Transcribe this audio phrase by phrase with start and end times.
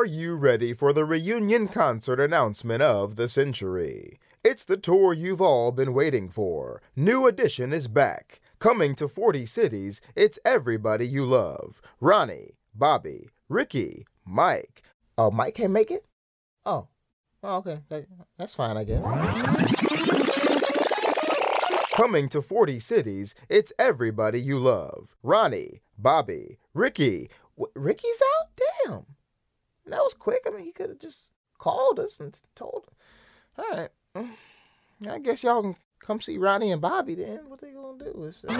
[0.00, 4.18] Are you ready for the reunion concert announcement of the century?
[4.42, 6.80] It's the tour you've all been waiting for.
[6.96, 8.40] New Edition is back.
[8.58, 11.82] Coming to 40 cities, it's everybody you love.
[12.00, 14.82] Ronnie, Bobby, Ricky, Mike.
[15.18, 16.06] Oh, Mike can't make it?
[16.64, 16.88] Oh.
[17.42, 17.80] oh okay.
[18.38, 20.36] That's fine, I guess.
[22.00, 25.14] Coming to 40 cities, it's everybody you love.
[25.22, 27.28] Ronnie, Bobby, Ricky.
[27.58, 28.48] W- Ricky's out?
[28.86, 29.04] Damn.
[29.84, 30.44] That was quick.
[30.46, 32.86] I mean, he could have just called us and told.
[33.58, 33.90] All right.
[35.06, 37.40] I guess y'all can come see Ronnie and Bobby then.
[37.48, 38.24] What they gonna do?
[38.24, 38.56] Is, uh,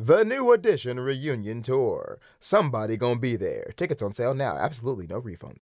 [0.00, 2.18] the New Edition reunion tour.
[2.40, 3.72] Somebody gonna be there.
[3.76, 4.56] Tickets on sale now.
[4.56, 5.60] Absolutely no refund.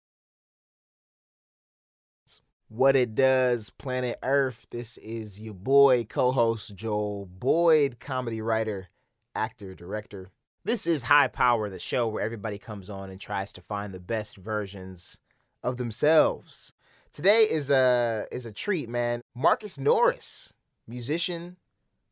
[2.70, 4.68] What it does, planet Earth.
[4.72, 8.90] This is your boy, co host Joel Boyd, comedy writer,
[9.34, 10.32] actor, director.
[10.66, 14.02] This is High Power, the show where everybody comes on and tries to find the
[14.02, 15.18] best versions
[15.64, 16.74] of themselves.
[17.14, 19.22] Today is a is a treat, man.
[19.34, 20.54] Marcus Norris,
[20.86, 21.56] musician,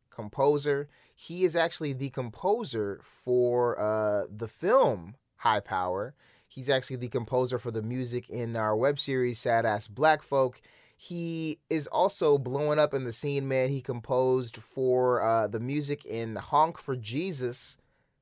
[0.10, 0.88] composer.
[1.14, 6.16] He is actually the composer for uh, the film High Power.
[6.48, 10.62] He's actually the composer for the music in our web series Sad Ass Black Folk.
[10.98, 13.70] He is also blowing up in the scene, man.
[13.70, 17.78] He composed for uh, the music in Honk for Jesus,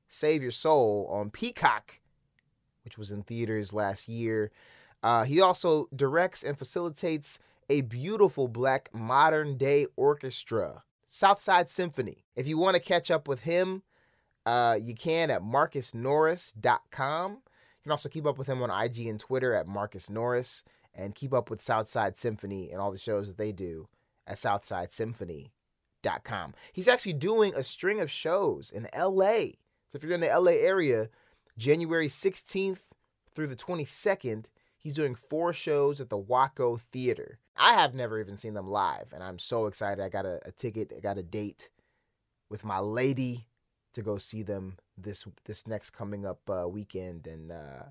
[0.08, 2.00] Save Your Soul on Peacock,
[2.84, 4.50] which was in theaters last year.
[5.02, 7.38] Uh, he also directs and facilitates
[7.68, 12.24] a beautiful black modern day orchestra, Southside Symphony.
[12.34, 13.82] If you want to catch up with him,
[14.44, 17.38] uh, you can at marcusnorris.com.
[17.84, 21.14] You can also keep up with him on IG and Twitter at Marcus Norris and
[21.14, 23.88] keep up with Southside Symphony and all the shows that they do
[24.26, 26.54] at SouthsideSymphony.com.
[26.72, 29.58] He's actually doing a string of shows in LA.
[29.90, 31.10] So if you're in the LA area,
[31.58, 32.84] January 16th
[33.34, 34.46] through the 22nd,
[34.78, 37.38] he's doing four shows at the Waco Theater.
[37.54, 40.02] I have never even seen them live, and I'm so excited.
[40.02, 41.68] I got a, a ticket, I got a date
[42.48, 43.46] with my lady
[43.94, 47.84] to go see them this this next coming up uh, weekend, and uh,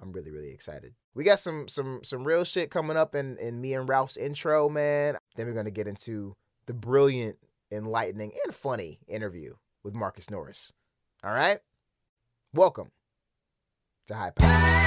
[0.00, 0.94] I'm really really excited.
[1.14, 4.68] We got some some some real shit coming up in in me and Ralph's intro,
[4.68, 5.16] man.
[5.36, 6.36] Then we're gonna get into
[6.66, 7.38] the brilliant,
[7.70, 10.72] enlightening, and funny interview with Marcus Norris.
[11.22, 11.60] All right,
[12.52, 12.90] welcome
[14.06, 14.80] to High Power.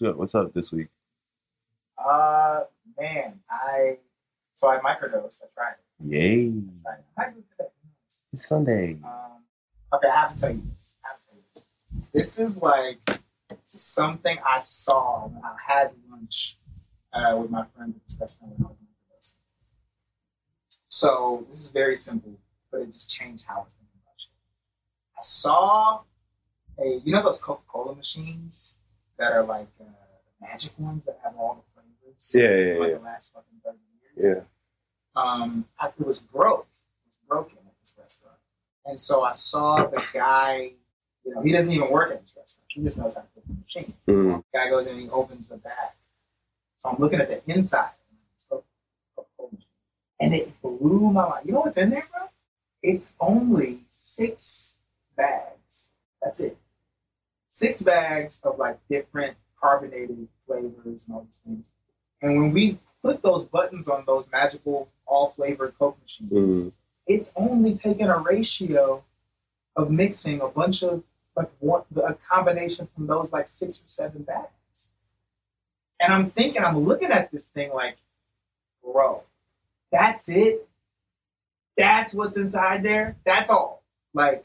[0.00, 0.16] What's up?
[0.16, 0.88] What's up this week?
[1.98, 2.60] Uh,
[2.98, 3.98] man, I
[4.54, 5.42] so I microdosed.
[5.42, 6.06] I tried it.
[6.06, 6.52] Yay!
[6.86, 7.04] I tried it.
[7.18, 7.68] I might do it today.
[8.32, 8.96] It's Sunday.
[9.04, 9.42] Um,
[9.92, 10.96] okay, I have to tell you this.
[11.04, 11.64] I have to tell you this.
[12.14, 13.20] This is like
[13.66, 16.56] something I saw when I had lunch
[17.12, 19.34] uh, with my friend at Express when I was microdosing.
[20.88, 22.38] So this is very simple,
[22.72, 24.32] but it just changed how I was thinking about shit.
[25.18, 26.00] I saw
[26.78, 28.76] a you know those Coca Cola machines
[29.20, 29.84] that are like uh,
[30.40, 32.30] magic ones that have all the flavors.
[32.34, 32.42] Yeah,
[32.74, 32.98] yeah, like yeah.
[32.98, 33.78] the last fucking thirty
[34.16, 34.44] years
[35.16, 35.22] Yeah.
[35.22, 36.66] um, I, it was broke.
[37.06, 38.36] It was broken at this restaurant.
[38.86, 40.72] And so I saw the guy,
[41.24, 42.64] you know, he doesn't even work at this restaurant.
[42.68, 43.94] He just knows how to fix the machine.
[44.08, 44.42] Mm.
[44.52, 45.90] The guy goes in and he opens the bag.
[46.78, 47.90] So I'm looking at the inside.
[48.34, 48.64] It's Coca-
[49.14, 49.66] Coca-Cola machine.
[50.20, 51.46] And it blew my mind.
[51.46, 52.28] You know what's in there, bro?
[52.82, 54.74] It's only six
[55.14, 55.92] bags.
[56.22, 56.56] That's it.
[57.60, 61.68] Six bags of like different carbonated flavors and all these things.
[62.22, 66.30] And when we put those buttons on those magical all flavored Coke machines,
[66.64, 66.72] Mm.
[67.06, 69.04] it's only taking a ratio
[69.76, 71.02] of mixing a bunch of
[71.36, 74.88] like one a combination from those like six or seven bags.
[76.00, 77.96] And I'm thinking, I'm looking at this thing like,
[78.82, 79.22] bro,
[79.92, 80.66] that's it.
[81.76, 83.16] That's what's inside there.
[83.24, 83.82] That's all.
[84.14, 84.44] Like,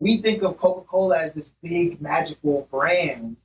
[0.00, 3.36] we think of Coca-Cola as this big magical brand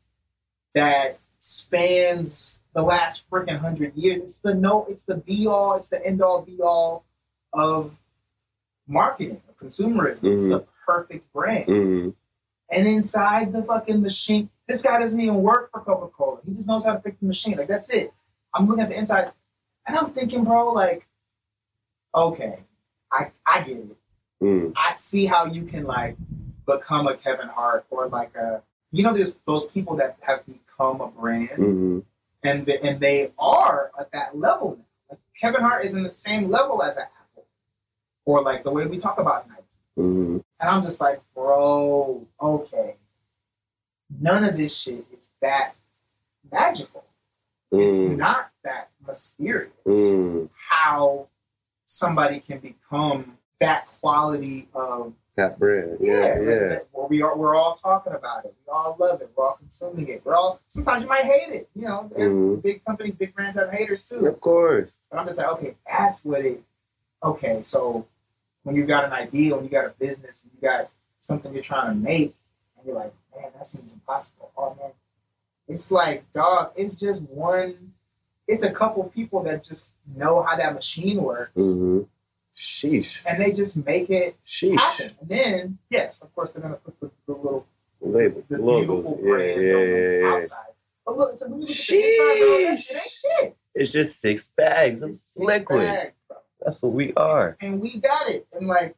[0.74, 4.22] that spans the last freaking hundred years.
[4.24, 7.06] It's the no, it's the be all, it's the end all be all
[7.54, 7.96] of
[8.88, 10.24] marketing, of consumerism.
[10.24, 11.68] It's the perfect brand.
[11.68, 12.14] Mm.
[12.72, 16.40] And inside the fucking machine, this guy doesn't even work for Coca Cola.
[16.46, 17.58] He just knows how to fix the machine.
[17.58, 18.14] Like that's it.
[18.54, 19.32] I'm looking at the inside,
[19.88, 21.08] and I'm thinking, bro, like,
[22.14, 22.60] okay,
[23.12, 23.98] I I get it.
[24.42, 24.74] Mm.
[24.76, 26.16] I see how you can like
[26.66, 31.02] become a Kevin Hart or like a you know there's those people that have become
[31.02, 32.04] a brand Mm.
[32.44, 34.86] and the, and they are at that level now.
[35.10, 37.46] Like Kevin Hart is in the same level as an Apple,
[38.26, 39.62] or like the way we talk about Nike.
[39.96, 42.96] hmm And I'm just like, bro, okay.
[44.22, 45.76] None of this shit is that
[46.52, 47.04] magical.
[47.72, 48.18] It's Mm.
[48.18, 50.50] not that mysterious Mm.
[50.70, 51.28] how
[51.86, 55.98] somebody can become that quality of That brand.
[56.02, 56.78] yeah, Yeah, yeah.
[56.92, 58.54] well, we are we're all talking about it.
[58.66, 59.30] We all love it.
[59.36, 60.22] We're all consuming it.
[60.26, 61.70] We're all sometimes you might hate it.
[61.76, 62.62] You know, Mhm.
[62.62, 64.26] big companies, big brands have haters too.
[64.28, 64.98] Of course.
[65.10, 66.64] But I'm just like, okay, that's what it.
[67.24, 68.06] Okay, so
[68.64, 70.90] when you got an idea, when you got a business, when you got
[71.20, 72.34] something you're trying to make,
[72.78, 74.52] and you're like, man, that seems impossible.
[74.58, 74.92] Oh man,
[75.68, 77.94] it's like, dog, it's just one.
[78.48, 82.02] It's a couple people that just know how that machine works, hmm
[82.60, 83.20] Sheesh.
[83.26, 84.78] and they just make it Sheesh.
[84.78, 85.12] happen.
[85.22, 87.66] And then, yes, of course, they're gonna put the, the little,
[88.02, 88.44] Label.
[88.50, 90.58] the beautiful Yeah, brand yeah, on yeah, outside.
[91.06, 92.84] But look, so when you look at the inside, bro, that Sheesh.
[92.88, 93.12] shit ain't
[93.46, 93.58] shit.
[93.76, 95.80] It's just six bags of liquid.
[95.80, 96.14] bags.
[96.62, 97.56] That's what we are.
[97.62, 98.46] and we got it.
[98.54, 98.96] And like,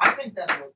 [0.00, 0.72] I think that's what.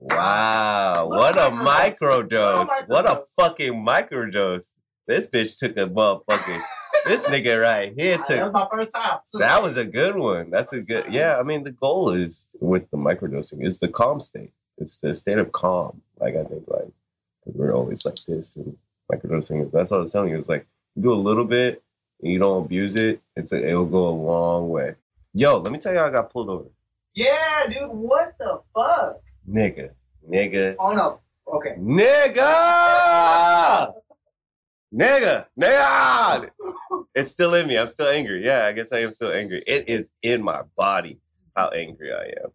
[0.00, 1.06] Wow.
[1.06, 2.66] What a microdose.
[2.66, 3.34] What a What a microdose.
[3.36, 4.70] fucking microdose.
[5.06, 6.60] This bitch took a motherfucking.
[7.06, 8.52] This nigga right here that was took.
[8.52, 9.18] my first time.
[9.30, 9.38] Too.
[9.38, 10.50] That was a good one.
[10.50, 11.06] That's a good.
[11.12, 14.52] Yeah, I mean, the goal is with the microdosing is the calm state.
[14.78, 16.00] It's the state of calm.
[16.18, 16.88] Like I think, like
[17.44, 18.76] we're always like this, and
[19.12, 19.70] microdosing.
[19.72, 20.38] That's what I was telling you.
[20.38, 20.66] It's like
[20.96, 21.82] you do a little bit
[22.22, 23.20] and you don't abuse it.
[23.36, 24.94] It's a, it'll go a long way.
[25.34, 26.66] Yo, let me tell you, how I got pulled over,
[27.14, 27.88] Yeah, dude.
[27.90, 29.16] What the fuck?
[29.48, 29.90] nigga,
[30.30, 31.20] nigga, Oh no.
[31.52, 31.74] Okay.
[31.78, 32.42] nigga,
[34.94, 35.78] nigga, nigga.
[35.80, 36.44] Ah!
[37.14, 37.76] It's still in me.
[37.78, 38.44] I'm still angry.
[38.44, 39.62] Yeah, I guess I am still angry.
[39.66, 41.18] It is in my body
[41.56, 42.52] how angry I am.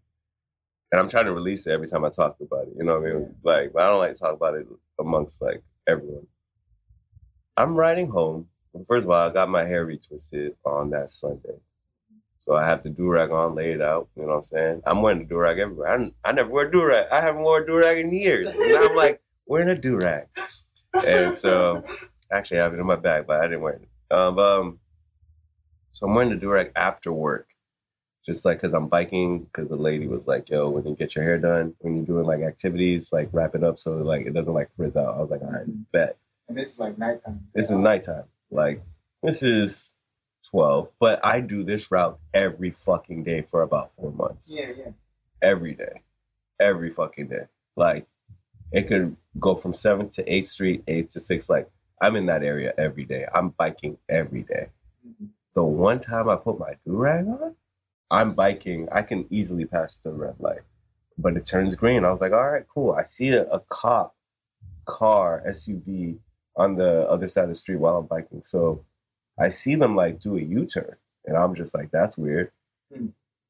[0.92, 2.74] And I'm trying to release it every time I talk about it.
[2.78, 3.36] You know what I mean?
[3.44, 4.68] Like, but I don't like to talk about it
[5.00, 6.28] amongst like everyone.
[7.58, 8.48] I'm riding home.
[8.88, 11.58] First of all, I got my hair retwisted on that Sunday.
[12.38, 14.08] So I have the do-rag on, laid out.
[14.16, 14.82] You know what I'm saying?
[14.86, 16.12] I'm wearing the do-rag everywhere.
[16.24, 17.08] I, I never wear do-rag.
[17.12, 18.48] I haven't worn a do-rag in years.
[18.48, 20.28] And I'm like, wearing a do-rag.
[20.94, 21.84] And so,
[22.32, 23.88] actually, I have it in my bag, but I didn't wear it.
[24.12, 24.80] Um, um,
[25.92, 27.48] so I'm wearing the do-rag after work.
[28.26, 31.24] Just like because I'm biking, because the lady was like, yo, when you get your
[31.24, 34.54] hair done, when you're doing like activities, like wrap it up so like it doesn't
[34.54, 35.16] like frizz out.
[35.16, 36.18] I was like, all right, bet.
[36.50, 37.48] And this is like nighttime.
[37.56, 38.26] This is nighttime.
[38.52, 38.84] Like
[39.24, 39.92] this is
[40.52, 44.52] 12, but I do this route every fucking day for about four months.
[44.54, 44.92] Yeah, yeah.
[45.42, 46.02] Every day.
[46.60, 47.46] Every fucking day.
[47.78, 48.08] Like
[48.72, 51.50] it could go from 7th to 8th Street, 8th to 6th.
[51.50, 51.70] Like
[52.02, 53.26] I'm in that area every day.
[53.34, 54.70] I'm biking every day.
[55.06, 55.30] Mhm.
[55.54, 57.56] The one time I put my do-rag on,
[58.12, 58.88] I'm biking.
[58.92, 60.62] I can easily pass the red light.
[61.18, 62.06] But it turns green.
[62.06, 62.92] I was like, all right, cool.
[62.94, 64.16] I see a, a cop
[64.86, 66.18] car, SUV
[66.56, 68.44] on the other side of the street while I'm biking.
[68.44, 68.86] So
[69.40, 70.96] I see them like do a U-turn.
[71.26, 72.52] And I'm just like, that's weird.
[72.94, 73.08] Hmm.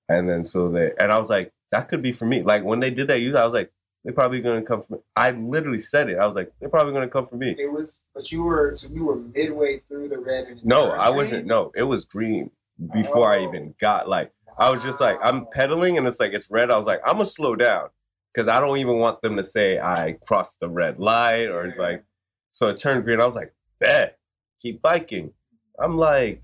[0.10, 2.42] And then so they and I was like, that could be for me.
[2.42, 3.72] Like when they did that I was like,
[4.08, 5.00] they're probably gonna come me.
[5.18, 6.18] I literally said it.
[6.18, 7.58] I was like, they're probably gonna come for me.
[7.60, 10.48] It was, but you were, so you were midway through the red.
[10.48, 11.46] And No, I wasn't.
[11.46, 12.50] No, it was green
[12.94, 13.50] before I Oh.
[13.50, 16.72] even got like I was just like I'm pedaling and it's like it's red.
[16.72, 17.90] I was like I'm gonna slow down
[18.34, 22.06] because I don't even want them to say I crossed the red light or like.
[22.52, 23.20] So it turned green.
[23.20, 24.18] I was like, bet,
[24.62, 25.34] keep biking.
[25.80, 26.42] I'm like,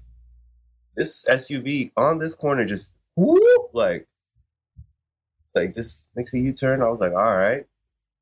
[0.97, 4.05] this SUV on this corner just whoop like,
[5.55, 6.81] like just makes a U-turn.
[6.81, 7.65] I was like, all right,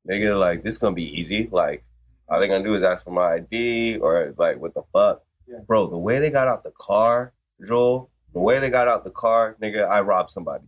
[0.08, 1.48] nigga, like this gonna be easy.
[1.50, 1.84] Like
[2.28, 5.58] all they gonna do is ask for my ID or like what the fuck, Yeah.
[5.66, 5.86] bro.
[5.86, 7.32] The way they got out the car,
[7.66, 8.10] Joel.
[8.32, 10.64] The way they got out the car, nigga, I robbed somebody.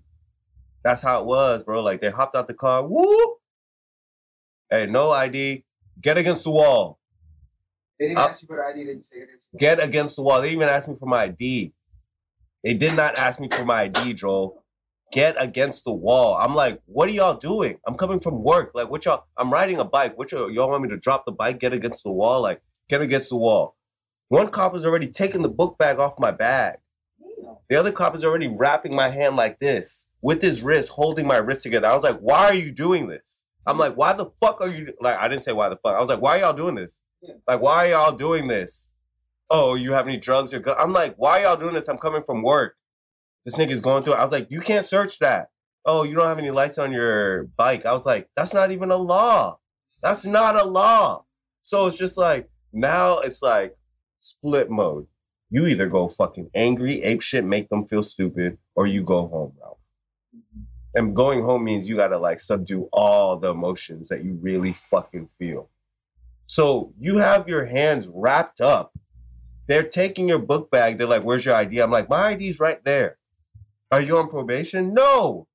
[0.82, 1.82] That's how it was, bro.
[1.82, 3.38] Like they hopped out the car, whoop.
[4.70, 5.64] Hey, no ID.
[6.00, 6.98] Get against the wall.
[7.98, 8.84] They didn't Uh, ask you for the ID.
[8.84, 9.28] They didn't say it.
[9.58, 10.42] Get against the wall.
[10.42, 11.72] They even asked me for my ID.
[12.64, 14.63] They did not ask me for my ID, Joel.
[15.14, 16.36] Get against the wall.
[16.36, 17.78] I'm like, what are y'all doing?
[17.86, 18.72] I'm coming from work.
[18.74, 19.26] Like, what y'all?
[19.36, 20.18] I'm riding a bike.
[20.18, 21.60] What y'all, y'all want me to drop the bike?
[21.60, 22.42] Get against the wall?
[22.42, 23.76] Like, get against the wall.
[24.26, 26.78] One cop has already taken the book bag off my bag.
[27.70, 31.36] The other cop is already wrapping my hand like this with his wrist, holding my
[31.36, 31.86] wrist together.
[31.86, 33.44] I was like, why are you doing this?
[33.68, 35.94] I'm like, why the fuck are you like I didn't say why the fuck.
[35.94, 36.98] I was like, why are y'all doing this?
[37.46, 38.92] Like, why are y'all doing this?
[39.48, 40.76] Oh, you have any drugs or?
[40.76, 41.86] I'm like, why are y'all doing this?
[41.86, 42.74] I'm coming from work.
[43.44, 44.14] This nigga's going through.
[44.14, 45.48] I was like, you can't search that.
[45.84, 47.84] Oh, you don't have any lights on your bike.
[47.84, 49.58] I was like, that's not even a law.
[50.02, 51.24] That's not a law.
[51.62, 53.76] So it's just like now it's like
[54.20, 55.06] split mode.
[55.50, 59.52] You either go fucking angry, ape shit, make them feel stupid, or you go home,
[59.60, 59.78] Ralph.
[60.34, 60.62] Mm-hmm.
[60.96, 65.28] And going home means you gotta like subdue all the emotions that you really fucking
[65.38, 65.68] feel.
[66.46, 68.92] So you have your hands wrapped up
[69.66, 70.98] they're taking your book bag.
[70.98, 73.18] They're like, "Where's your ID?" I'm like, "My ID's right there."
[73.94, 74.92] Are you on probation?
[74.92, 75.46] No.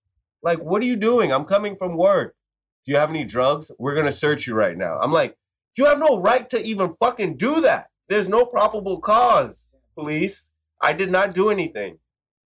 [0.41, 1.33] Like, what are you doing?
[1.33, 2.37] I'm coming from work.
[2.85, 3.69] Do you have any drugs?
[3.77, 4.97] We're gonna search you right now.
[4.97, 5.35] I'm like,
[5.75, 7.89] you have no right to even fucking do that.
[8.07, 10.51] There's no probable cause, police.
[10.79, 11.99] I did not do anything.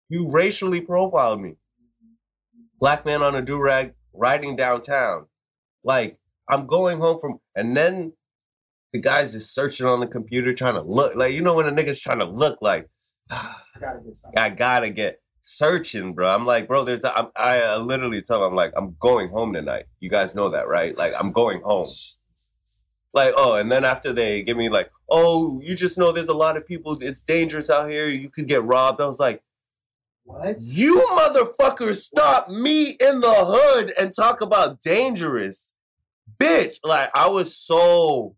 [0.08, 1.58] You racially profiled me.
[2.80, 5.26] Black man on a do rag riding downtown.
[5.84, 6.18] Like,
[6.50, 8.14] I'm going home from, and then
[8.92, 11.14] the guy's just searching on the computer trying to look.
[11.14, 12.88] Like, you know, when a nigga's trying to look like,
[13.30, 14.38] I gotta get something.
[14.40, 16.28] I gotta get searching, bro.
[16.28, 19.52] I'm like, bro, there's, a, I'm, I literally tell him, I'm like, I'm going home
[19.52, 19.84] tonight.
[20.00, 20.96] You guys know that, right?
[20.96, 21.86] Like, I'm going home.
[23.12, 26.34] Like, oh, and then after they give me like, oh, you just know there's a
[26.34, 26.98] lot of people.
[27.00, 28.08] It's dangerous out here.
[28.08, 29.00] You could get robbed.
[29.02, 29.42] I was like,
[30.24, 30.56] What?
[30.60, 35.72] you motherfuckers stop me in the hood and talk about dangerous,
[36.40, 36.78] bitch.
[36.82, 38.34] Like, I was so,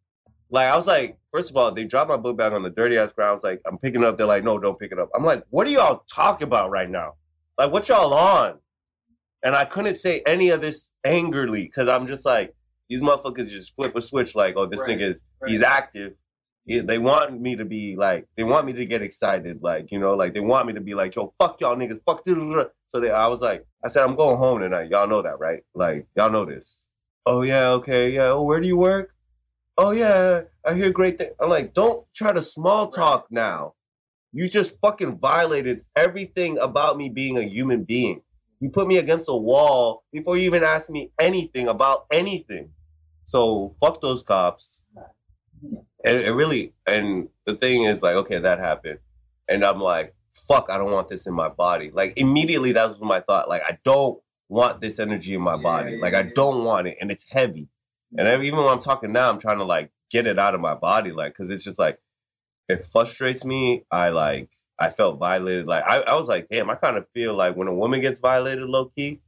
[0.51, 2.97] like, I was like, first of all, they dropped my book bag on the dirty
[2.99, 3.31] ass ground.
[3.31, 4.17] I was like, I'm picking it up.
[4.19, 5.11] They're like, no, don't pick it up.
[5.15, 7.15] I'm like, what are y'all talking about right now?
[7.59, 8.59] Like, what y'all on?
[9.43, 12.55] And I couldn't say any of this angrily because I'm just like,
[12.89, 15.51] these motherfuckers just flip a switch like, oh, this Right, nigga, is right.
[15.51, 16.15] he's active.
[16.65, 19.99] He- they want me to be like, they want me to get excited, like, you
[19.99, 22.23] know, like they want me to be like, yo, fuck y'all niggas, fuck.
[22.25, 22.69] da-da-da-da.
[22.89, 24.91] So they, I was like, I said, I'm going home tonight.
[24.91, 25.63] Y'all know that, right?
[25.75, 26.87] Like, y'all know this.
[27.25, 28.31] Oh yeah, okay, yeah.
[28.31, 29.13] Oh, where do you work?
[29.79, 31.33] Oh yeah, I hear great things.
[31.41, 33.75] I'm like, don't try to small talk now.
[34.33, 38.23] You just fucking violated everything about me being a human being.
[38.61, 42.71] You put me against a wall before you even asked me anything about anything.
[43.25, 44.85] So fuck those cops.
[46.05, 48.99] And it really, and the thing is like, okay, that happened.
[49.49, 50.15] And I'm like,
[50.49, 51.91] fuck, I don't want this in my body.
[51.93, 53.49] Like immediately that was my thought.
[53.49, 55.93] Like, I don't want this energy in my Yeah, body.
[55.93, 56.97] yeah, Like I don't want it.
[57.01, 57.69] And it's heavy.
[58.17, 60.75] And even when I'm talking now, I'm trying to like get it out of my
[60.75, 61.13] body.
[61.13, 61.99] Like, cause it's just like,
[62.69, 63.85] it frustrates me.
[63.91, 64.49] I like,
[64.79, 65.67] I felt violated.
[65.67, 68.21] Like, I, I was like, damn, I kind of feel like when a woman gets
[68.21, 69.21] violated low key,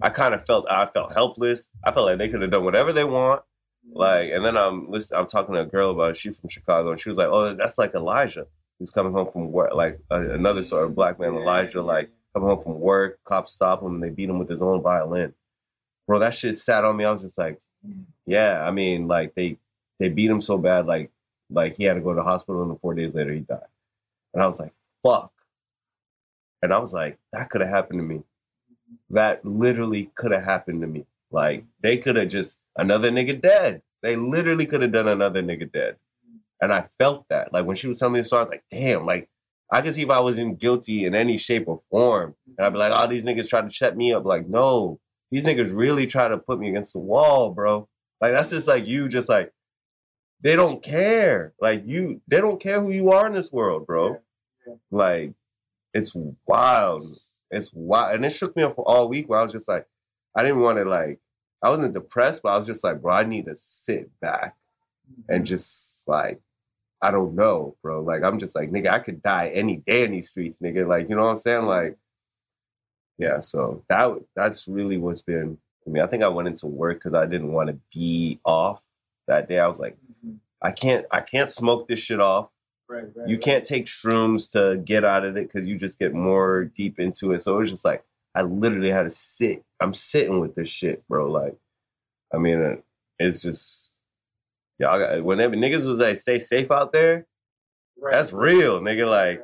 [0.00, 1.68] I kind of felt, I felt helpless.
[1.84, 3.42] I felt like they could have done whatever they want.
[3.90, 6.16] Like, and then I'm listen, I'm talking to a girl about it.
[6.16, 8.46] She's from Chicago, and she was like, "Oh, that's like Elijah.
[8.78, 12.48] He's coming home from work, like uh, another sort of black man, Elijah, like coming
[12.48, 13.18] home from work.
[13.24, 15.34] Cops stop him, and they beat him with his own violin.
[16.06, 17.04] Bro, that shit sat on me.
[17.04, 17.60] I was just like,
[18.26, 18.62] yeah.
[18.66, 19.58] I mean, like they
[19.98, 21.10] they beat him so bad, like
[21.50, 23.60] like he had to go to the hospital, and four days later he died.
[24.34, 25.32] And I was like, fuck.
[26.62, 28.22] And I was like, that could have happened to me.
[29.10, 31.06] That literally could have happened to me.
[31.30, 33.82] Like they could have just another nigga dead.
[34.02, 35.96] They literally could have done another nigga dead.
[36.60, 37.52] And I felt that.
[37.52, 39.28] Like when she was telling me the story, I was like, damn, like
[39.70, 42.34] I could see if I was in guilty in any shape or form.
[42.58, 44.24] And I'd be like, oh, these niggas trying to shut me up.
[44.24, 45.00] Like, no,
[45.30, 47.88] these niggas really try to put me against the wall, bro.
[48.22, 49.52] Like that's just like you just like
[50.42, 51.54] they don't care.
[51.60, 54.18] Like you they don't care who you are in this world, bro.
[54.66, 55.32] Yeah, Like
[55.92, 56.14] it's
[56.46, 57.02] wild.
[57.50, 58.14] It's wild.
[58.14, 59.86] And it shook me up for all week where I was just like,
[60.36, 61.18] I didn't want to like
[61.64, 64.54] I wasn't depressed, but I was just like, bro, I need to sit back
[65.28, 65.44] and mm-hmm.
[65.44, 66.40] just like
[67.02, 68.02] I don't know, bro.
[68.02, 70.86] Like I'm just like, nigga, I could die any day in these streets, nigga.
[70.86, 71.64] Like, you know what I'm saying?
[71.64, 71.96] Like,
[73.18, 73.40] yeah.
[73.40, 75.58] So that that's really what's been.
[75.86, 78.80] I mean, I think I went into work because I didn't want to be off
[79.26, 79.58] that day.
[79.58, 80.36] I was like, Mhm.
[80.60, 82.48] I can't, I can't smoke this shit off.
[82.88, 86.12] Right, right, You can't take shrooms to get out of it because you just get
[86.14, 87.42] more deep into it.
[87.42, 89.64] So it was just like I literally had to sit.
[89.80, 91.30] I'm sitting with this shit, bro.
[91.30, 91.56] Like,
[92.32, 92.76] I mean, uh,
[93.18, 93.90] it's just
[94.78, 94.98] y'all.
[94.98, 97.26] Got, whenever niggas was like, "Stay safe out there,"
[97.98, 99.08] Right, that's real, nigga.
[99.08, 99.42] Like.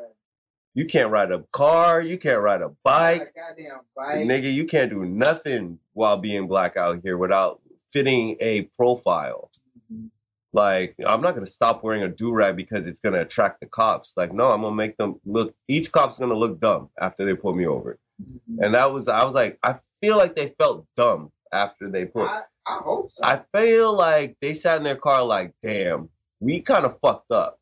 [0.79, 4.29] You can't ride a car, you can't ride a bike, goddamn bike.
[4.29, 4.53] nigga.
[4.53, 7.61] You can't do nothing while being black out here without
[7.93, 9.51] fitting a profile.
[9.93, 10.11] Mhm.
[10.53, 14.17] Like, I'm not gonna stop wearing a do rag because it's gonna attract the cops.
[14.17, 15.53] Like, no, I'm gonna make them look.
[15.67, 17.99] Each cop's gonna look dumb after they pull me over.
[18.23, 18.65] Mhm.
[18.65, 22.29] And that was, I was like, I feel like they felt dumb after they put.
[22.29, 23.25] I, I hope so.
[23.25, 26.09] I feel like they sat in their car like, damn,
[26.39, 27.59] we kind of fucked up.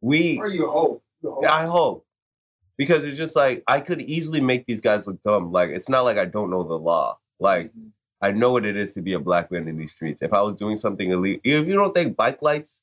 [0.00, 1.02] We, or you hope.
[1.20, 1.44] You hope.
[1.44, 2.04] I hope.
[2.78, 5.52] Because it's just like, I could easily make these guys look dumb.
[5.52, 7.18] Like, it's not like I don't know the law.
[7.40, 7.90] Like, Mhm.
[8.22, 10.22] I know what it is to be a black man in these streets.
[10.22, 12.82] If I was doing something illegal, if you don't think bike lights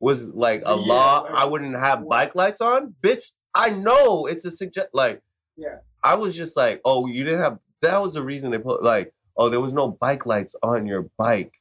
[0.00, 2.94] was like a Yeah, law, like- I wouldn't have bike lights on.
[3.02, 4.88] Bitch, I know it's a suggest.
[4.92, 5.20] Like,
[5.56, 5.78] Yeah.
[6.02, 7.58] I was just like, oh, you didn't have.
[7.82, 11.08] That was the reason they put like, oh, there was no bike lights on your
[11.18, 11.52] bike.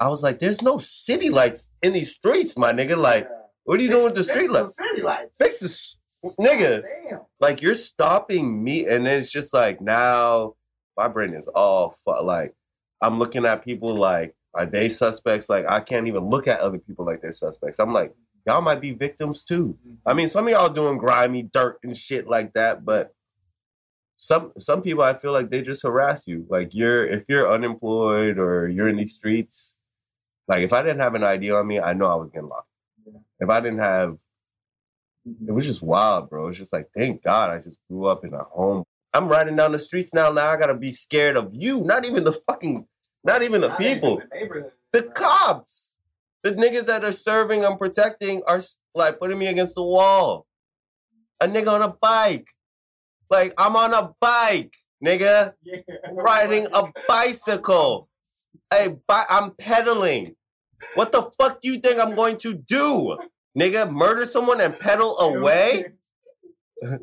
[0.00, 2.96] I was like, there's no city lights in these streets, my nigga.
[2.96, 3.36] Like, Yeah.
[3.64, 4.76] what are you doing with the Fix- street lights?
[4.76, 5.38] City lights.
[5.38, 5.96] Fix this,
[6.38, 6.82] nigga.
[6.82, 7.20] Damn.
[7.40, 10.54] Like, you're stopping me, and then it's just like now
[10.96, 12.54] my brain is all fu- like
[13.00, 15.48] I'm looking at people like, are they suspects?
[15.48, 17.78] Like, I can't even look at other people like they're suspects.
[17.78, 18.12] I'm like,
[18.46, 19.76] y'all might be victims too.
[20.06, 23.12] I mean, some of y'all doing grimy dirt and shit like that, but
[24.16, 26.44] some some people I feel like they just harass you.
[26.48, 29.76] Like you're if you're unemployed or you're in these streets,
[30.48, 32.68] like if I didn't have an ID on me, I know I was getting locked.
[33.38, 34.18] If I didn't have
[35.46, 36.48] it was just wild, bro.
[36.48, 38.84] It's just like, thank God I just grew up in a home.
[39.14, 40.30] I'm riding down the streets now.
[40.30, 42.86] Now I gotta be scared of you, not even the fucking,
[43.24, 45.98] not even the Not even people, the the cops,
[46.42, 48.60] the niggas that are serving and protecting are
[48.94, 50.46] like putting me against the wall.
[51.40, 52.48] A nigga on a bike,
[53.30, 55.78] like I'm on a bike, nigga, Yeah.
[56.12, 58.08] riding a bicycle.
[58.70, 60.34] Hey, bi- I'm pedaling.
[60.94, 63.18] What the fuck do you think I'm going to do?
[63.58, 65.86] Nigga, murder someone and pedal away?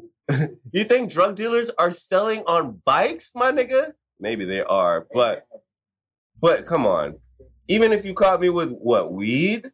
[0.72, 3.94] You think drug dealers are selling on bikes, my nigga?
[4.20, 5.46] Maybe they are, but
[6.42, 7.18] but come on.
[7.68, 9.72] Even if you caught me with what weed,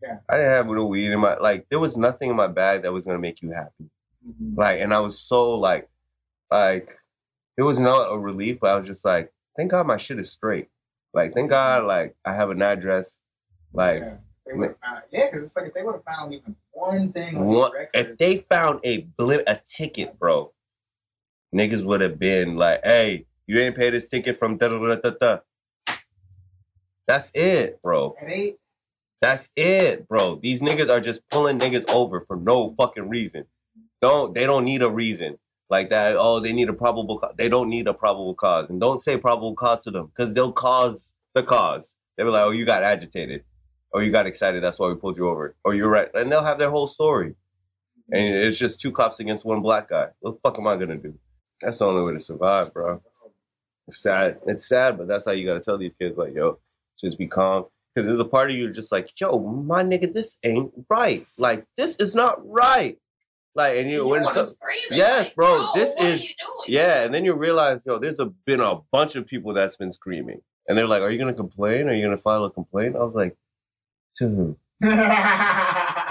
[0.00, 0.18] Yeah.
[0.28, 1.66] I didn't have no weed in my like.
[1.68, 3.90] There was nothing in my bag that was gonna make you happy.
[4.24, 4.56] Mhm.
[4.56, 5.88] Like, and I was so like,
[6.48, 6.88] like
[7.56, 10.30] it was not a relief, but I was just like, thank God my shit is
[10.30, 10.68] straight.
[11.12, 13.18] Like, thank God, like I have an address.
[13.72, 14.16] Like, yeah,
[14.48, 17.12] they would have found, yeah, because it's like if they would have found even one
[17.12, 20.52] thing on One, if they found a blip, a ticket, bro,
[21.54, 24.96] niggas would have been like, "Hey, you ain't paid this ticket from da da da
[24.96, 25.38] da da."
[27.06, 28.16] That's it, bro.
[28.26, 28.56] they
[29.20, 30.38] That's it, bro.
[30.42, 33.44] These niggas are just pulling niggas over for no fucking reason.
[34.00, 35.38] Don't they don't need a reason
[35.70, 36.16] like that?
[36.18, 37.18] Oh, they need a probable.
[37.18, 37.34] cause.
[37.36, 40.52] They don't need a probable cause, and don't say probable cause to them because they'll
[40.52, 41.96] cause the cause.
[42.16, 43.44] They'll be like, "Oh, you got agitated,
[43.92, 44.62] or you got excited.
[44.62, 47.34] That's why we pulled you over, Oh, you're right," and they'll have their whole story.
[48.10, 50.08] And it's just two cops against one black guy.
[50.20, 51.14] What the fuck am I gonna do?
[51.60, 53.02] That's the only way to survive, bro.
[53.86, 54.38] It's sad.
[54.46, 56.58] It's sad, but that's how you gotta tell these kids, like, yo,
[57.02, 57.66] just be calm.
[57.94, 61.26] Because there's a part of you just like, yo, my nigga, this ain't right.
[61.38, 62.98] Like, this is not right.
[63.54, 64.46] Like, and you, when so,
[64.90, 66.34] yes, like, bro, no, this is- you
[66.68, 69.90] yeah, and then you realize, yo, there's a, been a bunch of people that's been
[69.90, 71.88] screaming, and they're like, "Are you gonna complain?
[71.88, 73.36] Are you gonna file a complaint?" I was like,
[74.18, 74.56] "To who?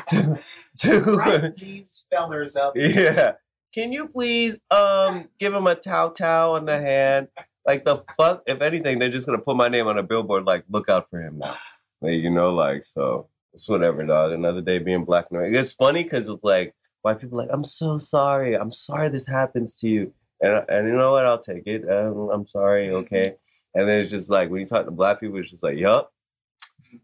[0.08, 0.40] To,
[0.80, 2.74] to right these fellers up.
[2.76, 3.34] Yeah.
[3.74, 7.28] Can you please um give him a towel towel on the hand?
[7.66, 8.44] Like the fuck?
[8.48, 10.46] If anything, they're just gonna put my name on a billboard.
[10.46, 11.58] Like, look out for him now.
[12.02, 13.30] Like, you know, like so.
[13.54, 14.32] It's whatever, dog.
[14.34, 15.54] Another day being black and white.
[15.54, 18.56] It's funny because it's like white people are like, I'm so sorry.
[18.56, 20.14] I'm sorry this happens to you.
[20.42, 21.26] And and you know what?
[21.26, 21.84] I'll take it.
[21.90, 22.92] Um, I'm sorry.
[22.92, 23.36] Okay.
[23.74, 26.12] And then it's just like when you talk to black people, it's just like, yup,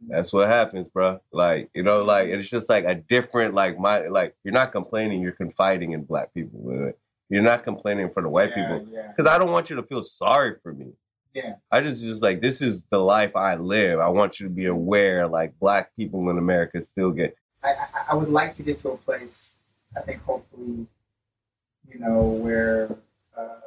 [0.07, 1.19] that's what happens, bro.
[1.31, 5.21] Like, you know, like it's just like a different, like my, like you're not complaining,
[5.21, 6.93] you're confiding in black people.
[7.29, 9.83] You're not complaining for the white yeah, people Yeah, because I don't want you to
[9.83, 10.93] feel sorry for me.
[11.33, 11.55] yeah.
[11.71, 13.99] I just just like this is the life I live.
[13.99, 17.35] I want you to be aware, like black people in America still get.
[17.63, 19.55] I, I, I would like to get to a place,
[19.97, 20.85] I think, hopefully,
[21.89, 22.95] you know, where
[23.37, 23.61] uh,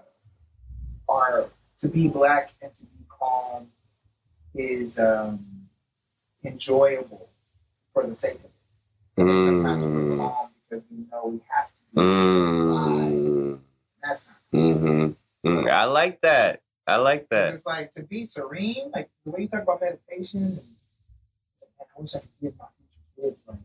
[1.09, 3.69] our to be black and to be calm
[4.55, 5.45] is um,
[6.47, 7.29] enjoyable
[7.93, 8.51] for the sake of it.
[9.19, 12.91] And sometimes we're Mm, calm because we know we have to do this or lie.
[13.11, 13.59] mm,
[14.03, 14.37] That's not.
[14.61, 15.71] mhm, mm.
[15.71, 16.61] I like that.
[16.87, 17.55] I like that.
[17.55, 20.43] It's like to be serene, like the way you talk about meditation.
[20.45, 20.61] And,
[21.55, 23.59] it's like, man, I wish I could give my future kids like,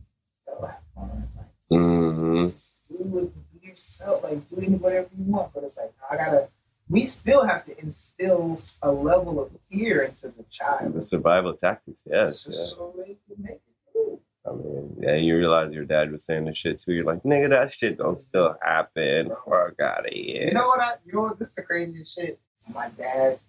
[0.48, 5.26] go have fun, like, just, hmm just do it, be yourself, like doing whatever you
[5.32, 5.54] want.
[5.54, 6.50] But it's like I gotta.
[6.92, 10.94] We still have to instill a level of fear into the child.
[10.94, 12.46] The survival tactics, yes.
[12.50, 12.54] Yeah.
[12.58, 13.62] so they can make it
[13.94, 14.20] through.
[14.46, 16.92] I mean, yeah, you realize your dad was saying this shit too.
[16.94, 19.30] You're like, nigga, that shit don't still happen.
[19.30, 20.48] Fuck out of here.
[20.48, 20.82] You know what?
[20.82, 21.40] I, you know what?
[21.40, 22.40] This is the craziest shit.
[22.74, 23.40] My dad,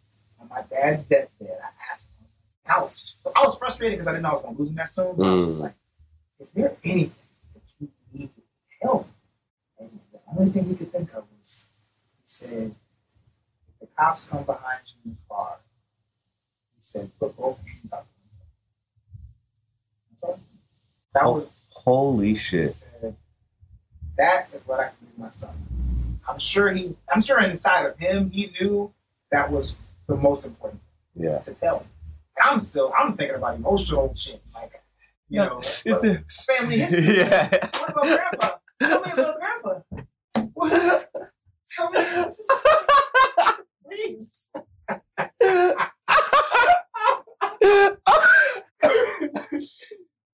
[0.40, 2.26] on my dad's deathbed, I asked him.
[2.66, 4.76] I was just, I was frustrated because I didn't know I was gonna lose him
[4.76, 5.16] that soon.
[5.16, 5.62] But I was just Mm.
[5.64, 5.74] like,
[6.40, 7.14] is there anything
[7.54, 8.40] that you need to
[8.88, 9.04] me?
[9.80, 11.66] And the only thing he could think of was,
[12.18, 12.74] he said,
[14.02, 15.56] cops come behind you in the car,
[16.74, 18.20] he said, put both hands out the
[20.24, 20.36] window.
[20.36, 20.42] That's.
[21.14, 21.32] That Oh.
[21.34, 22.70] was Holy he shit.
[22.70, 23.16] said,
[24.16, 25.54] that is what I can do to my son.
[26.28, 28.92] I'm sure he, I'm sure inside of him, he knew
[29.30, 29.74] that was
[30.06, 30.80] the most important
[31.14, 31.38] Yeah.
[31.40, 31.88] to tell him.
[32.38, 34.72] And I'm still, I'm thinking about emotional shit, like,
[35.28, 37.16] you know, it's the family history.
[37.18, 37.48] yeah.
[37.78, 38.50] What about grandpa?
[38.80, 39.80] Tell me about grandpa.
[40.54, 41.10] What?
[41.76, 42.00] Tell me
[43.92, 44.50] please.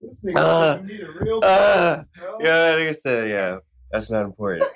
[0.01, 2.37] This nigga Uh, you need a real uh, place, bro.
[2.41, 3.59] yeah, like I said, yeah.
[3.91, 4.71] That's not important.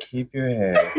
[0.00, 0.78] Keep your hand.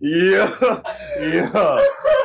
[0.00, 0.56] Yeah.
[0.60, 0.80] yeah.
[1.20, 1.84] Yeah.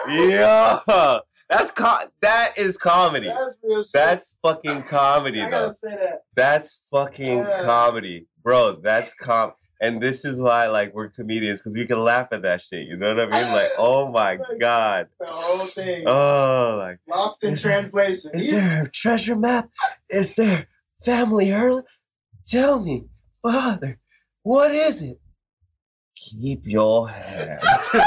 [0.09, 1.19] Yeah.
[1.49, 3.27] That's co- that is comedy.
[3.27, 3.91] That's real shit.
[3.93, 5.73] That's fucking comedy, I though.
[5.83, 6.23] that.
[6.35, 7.61] That's fucking Yeah.
[7.63, 8.79] comedy, bro.
[8.81, 9.53] That's com.
[9.83, 12.87] And this is why, like, we're comedians because we can laugh at that shit.
[12.87, 13.51] You know what I mean?
[13.51, 15.09] Like, oh my god.
[15.19, 16.05] The whole thing.
[16.07, 18.31] Oh, like, Lost in translation.
[18.33, 19.69] is there a treasure map?
[20.09, 20.67] Is there
[21.03, 21.83] family heirloom?
[22.47, 23.07] Tell me,
[23.41, 23.99] father,
[24.43, 25.19] what is it?
[26.15, 27.59] Keep your hands.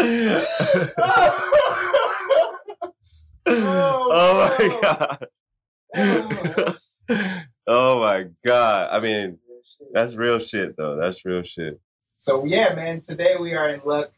[3.46, 5.26] Oh, oh my god.
[5.96, 6.74] oh
[7.70, 8.88] my god.
[8.90, 9.38] I mean,
[9.92, 10.96] that's real shit though.
[10.96, 11.80] That's real shit.
[12.16, 13.00] So yeah, man.
[13.00, 14.10] Today we are in luck.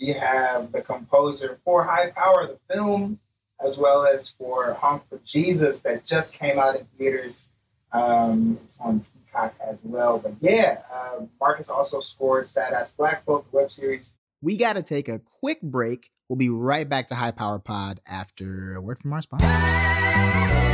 [0.00, 3.18] We have the composer for High Power, the film,
[3.64, 7.48] as well as for Honk for Jesus that just came out in theaters.
[7.92, 10.18] Um, it's on Peacock as well.
[10.18, 14.10] But yeah, uh, Marcus also scored Sad Ass Black Folk, web series.
[14.40, 16.10] We got to take a quick break.
[16.28, 20.67] We'll be right back to High Power Pod after a word from our sponsor.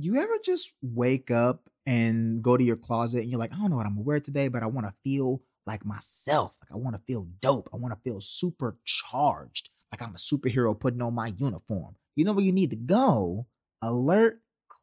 [0.00, 3.70] You ever just wake up and go to your closet and you're like, I don't
[3.70, 6.56] know what I'm gonna wear today, but I want to feel like myself.
[6.62, 7.68] Like I want to feel dope.
[7.72, 9.70] I want to feel supercharged.
[9.90, 11.96] Like I'm a superhero putting on my uniform.
[12.14, 13.46] You know where you need to go?
[13.82, 14.40] Allirt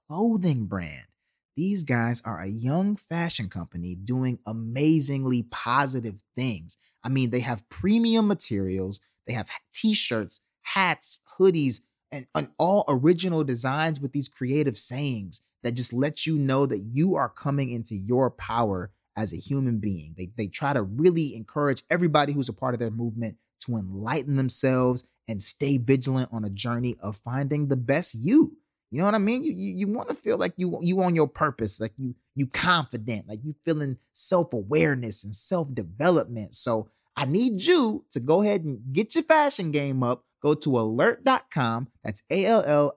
[0.07, 1.05] Clothing Brand.
[1.55, 6.77] These guys are a young fashion company doing amazingly positive things.
[7.05, 11.79] I mean, they have premium materials, they have t shirts, hats, hoodies,
[12.11, 16.83] and, and all original designs with these creative sayings that just let you know that
[16.91, 20.13] you are coming into your power as a human being.
[20.17, 24.35] They, they try to really encourage everybody who's a part of their movement to enlighten
[24.35, 28.55] themselves and stay vigilant on a journey of finding the best you.
[28.91, 29.43] You know what I mean?
[29.43, 32.45] You you, you want to feel like you you on your purpose, like you you
[32.47, 36.53] confident, like you feeling self-awareness and self-development.
[36.53, 40.23] So I need you to go ahead and get your fashion game up.
[40.45, 41.87] Go to allirt.com.
[42.03, 42.93] That's A-L-L-I-R-T.com.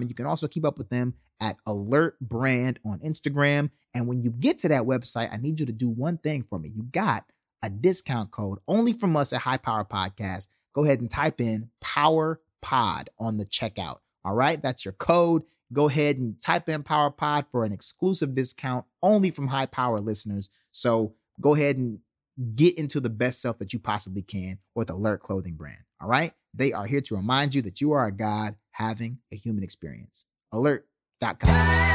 [0.00, 3.68] And you can also keep up with them at Allirt Brand on Instagram.
[3.92, 6.58] And when you get to that website, I need you to do one thing for
[6.58, 6.72] me.
[6.74, 7.26] You got
[7.62, 10.48] a discount code only from us at High Power Podcast.
[10.72, 13.98] Go ahead and type in Power Pod on the checkout.
[14.24, 15.42] All right, that's your code.
[15.74, 20.00] Go ahead and type in Power Pod for an exclusive discount only from High Power
[20.00, 20.48] listeners.
[20.70, 21.98] So go ahead and
[22.54, 25.82] get into the best self that you possibly can with Allirt Clothing Brand.
[26.00, 29.36] All right, they are here to remind you that you are a God having a
[29.36, 30.26] human experience.
[30.52, 31.92] Allirt.com.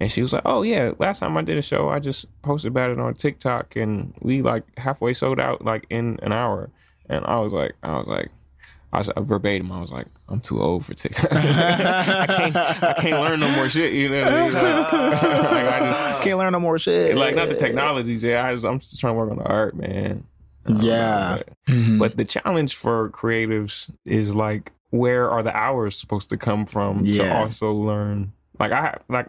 [0.00, 2.72] And she was like, "Oh yeah, last time I did a show, I just posted
[2.72, 6.70] about it on TikTok, and we like halfway sold out like in an hour."
[7.08, 8.30] And I was like, I was like,
[8.92, 9.72] I was verbatim.
[9.72, 11.28] I was like, I'm too old for TikTok.
[11.32, 13.94] I can't, I can't learn no more shit.
[13.94, 14.52] You know, what I mean?
[14.52, 17.16] like, like, I just Can't learn no more shit.
[17.16, 18.14] like not the technology.
[18.14, 20.24] Yeah, I just, I'm just trying to work on the art, man.
[20.66, 21.36] I don't know, Yeah.
[21.38, 21.98] but- Mhm.
[21.98, 27.02] but the challenge for creatives is like, where are the hours supposed to come from
[27.04, 28.32] to also learn?
[28.60, 29.28] Like I like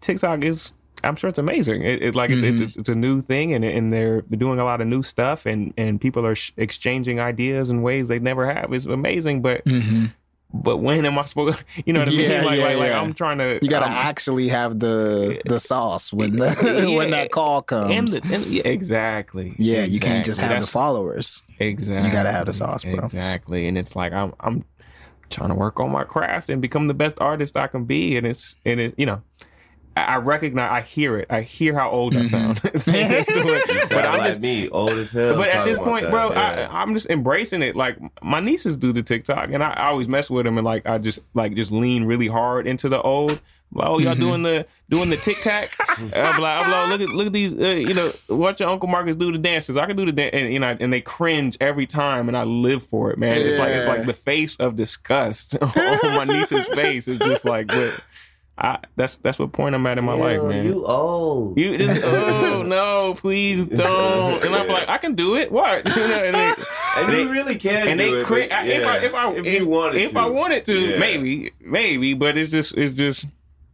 [0.00, 0.72] TikTok is.
[1.04, 1.82] I'm sure it's amazing.
[1.82, 2.60] It, it like it's, Mhm.
[2.62, 5.46] it's it's a new thing, and and they're they're doing a lot of new stuff,
[5.46, 8.72] and and people are sh- exchanging ideas in ways they never have.
[8.72, 10.12] It's amazing, but Mhm.
[10.52, 11.62] but when am I supposed?
[11.86, 12.44] You know what I Yeah, mean?
[12.44, 13.00] Like yeah, like, like yeah.
[13.00, 13.58] I'm trying to.
[13.62, 17.92] You gotta I'm- actually have the the sauce when the when that call comes.
[17.92, 19.54] and the, and, yeah, exactly.
[19.58, 20.54] yeah, you can't just Exactly.
[20.54, 21.42] have the followers.
[21.60, 22.06] Exactly.
[22.06, 23.04] You gotta have the sauce, bro.
[23.04, 23.68] Exactly.
[23.68, 24.64] And it's like I'm I'm
[25.30, 28.16] trying to work on my craft and become the best artist I can be.
[28.16, 29.22] And it's and it you know.
[29.96, 31.26] I I recognize, I hear it.
[31.30, 32.60] I hear how old I sound.
[32.76, 35.36] saying this to but I'm like just, me, old as hell.
[35.36, 36.68] but at this point, that, bro, yeah.
[36.70, 37.76] I, I'm just embracing it.
[37.76, 40.86] Like my nieces do the TikTok, and I, I always mess with them, and like
[40.86, 43.40] I just like just lean really hard into the old.
[43.72, 44.18] Like, oh, y'all Mhm.
[44.18, 45.76] doing the doing the tic tac?
[45.88, 48.88] I'm like, I'm like, look at look at these, uh, you know, watch your Uncle
[48.88, 49.76] Marcus do the dances.
[49.76, 52.42] I can do the dance, and you know, and they cringe every time, and I
[52.42, 53.36] live for it, man.
[53.38, 57.06] It's like it's like the face of disgust on my niece's face.
[57.06, 58.00] It's just like, but
[58.62, 60.66] I that's that's what point I'm at in my life, man.
[60.66, 61.58] You old.
[61.58, 64.44] You just oh no, please don't.
[64.44, 65.50] And I'm like, I can do it.
[65.50, 65.86] What?
[65.96, 66.54] You know, and they,
[66.96, 68.26] and they- you really can and do they it.
[68.26, 70.18] cri- but if I yeah, if I if, if, you wanted if to.
[70.18, 70.98] I wanted to, Yeah.
[70.98, 73.24] maybe maybe, but it's just it's just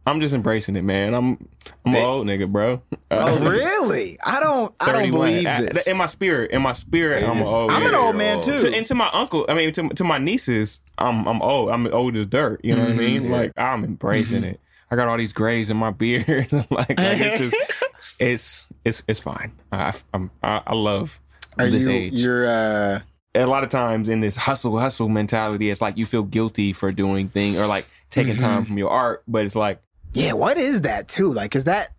[0.05, 1.13] I'm just embracing it, man.
[1.13, 1.49] I'm
[1.85, 2.81] I'm They- an old nigga, bro.
[3.11, 4.17] Oh, really?
[4.25, 4.73] I don't.
[4.79, 5.87] I don't believe I- this.
[5.87, 7.71] In my spirit, in my spirit, In I'm an old.
[7.71, 8.57] I'm an old man too.
[8.59, 11.71] To, and to my uncle, I mean, to, to my nieces, I'm I'm old.
[11.71, 12.61] I'm old as dirt.
[12.63, 12.97] You know what I Mhm.
[12.97, 13.23] mean?
[13.25, 13.31] Yeah.
[13.35, 14.51] Like I'm embracing Mhm.
[14.51, 14.59] it.
[14.89, 16.51] I got all these grays in my beard.
[16.51, 17.55] like, like it's just
[18.19, 19.51] it's it's it's fine.
[19.71, 21.19] I I'm, I, love
[21.59, 21.91] Are this you?
[21.91, 22.13] age.
[22.13, 22.47] You're.
[22.47, 22.99] uh
[23.35, 26.91] a lot of times in this hustle hustle mentality, it's like you feel guilty for
[26.91, 28.43] doing thing or like taking Mm-hmm.
[28.43, 29.79] time from your art, but it's like
[30.13, 31.31] Yeah, what is that too?
[31.33, 31.91] Like, is that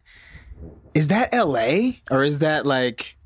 [0.95, 2.01] is that L.A.
[2.11, 3.17] or is that like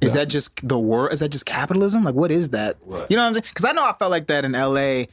[0.00, 1.12] is that just the world?
[1.12, 2.02] Is that just capitalism?
[2.04, 2.78] Like, what is that?
[2.80, 3.10] What?
[3.10, 3.44] You know what I'm saying?
[3.50, 5.08] Because I know I felt like that in L.A.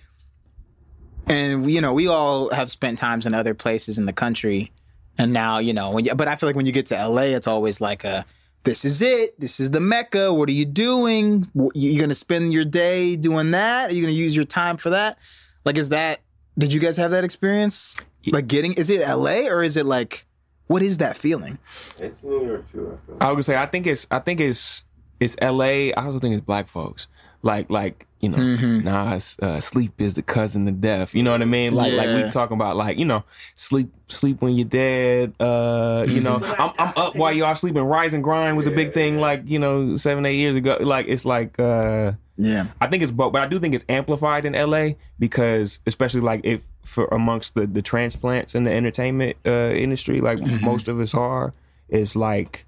[1.28, 4.72] And you know, we all have spent times in other places in the country,
[5.18, 6.06] and now you know when.
[6.06, 8.26] You, but I feel like when you get to L.A., it's always like a.
[8.64, 9.40] This is it.
[9.40, 10.34] This is the mecca.
[10.34, 11.50] What are you doing?
[11.74, 13.92] You're gonna spend your day doing that?
[13.92, 15.18] Are you gonna use your time for that?
[15.64, 16.22] Like, is that?
[16.58, 17.96] Did you guys have that experience?
[18.26, 18.74] Like getting?
[18.74, 19.50] Is it L.A.
[19.50, 20.26] or is it like?
[20.68, 21.60] What is that feeling?
[21.98, 23.00] It's New York too.
[23.02, 23.18] I feel.
[23.22, 24.84] I was gonna say, I think it's, I think it's,
[25.18, 25.94] it's L.A.
[25.94, 27.08] I also think it's black folks.
[27.44, 28.84] Like, like you know, Mhm.
[28.84, 31.14] nah, it's, uh, sleep is the cousin to death.
[31.14, 31.76] You know what I mean?
[31.76, 33.24] Like, like we talking about, like you know,
[33.56, 35.34] sleep, sleep when you're dead.
[35.40, 37.84] Uh, you know, I'm, I'm up while y'all sleeping.
[37.84, 40.78] Rise and grind was a big thing, like you know, seven, eight years ago.
[40.82, 41.60] Like it's like.
[41.60, 42.68] uh Yeah.
[42.80, 46.42] I think it's both, but I do think it's amplified in LA because, especially like
[46.44, 51.14] if for amongst the the transplants in the entertainment uh, industry, like most of us
[51.16, 51.54] are,
[51.90, 52.66] it's like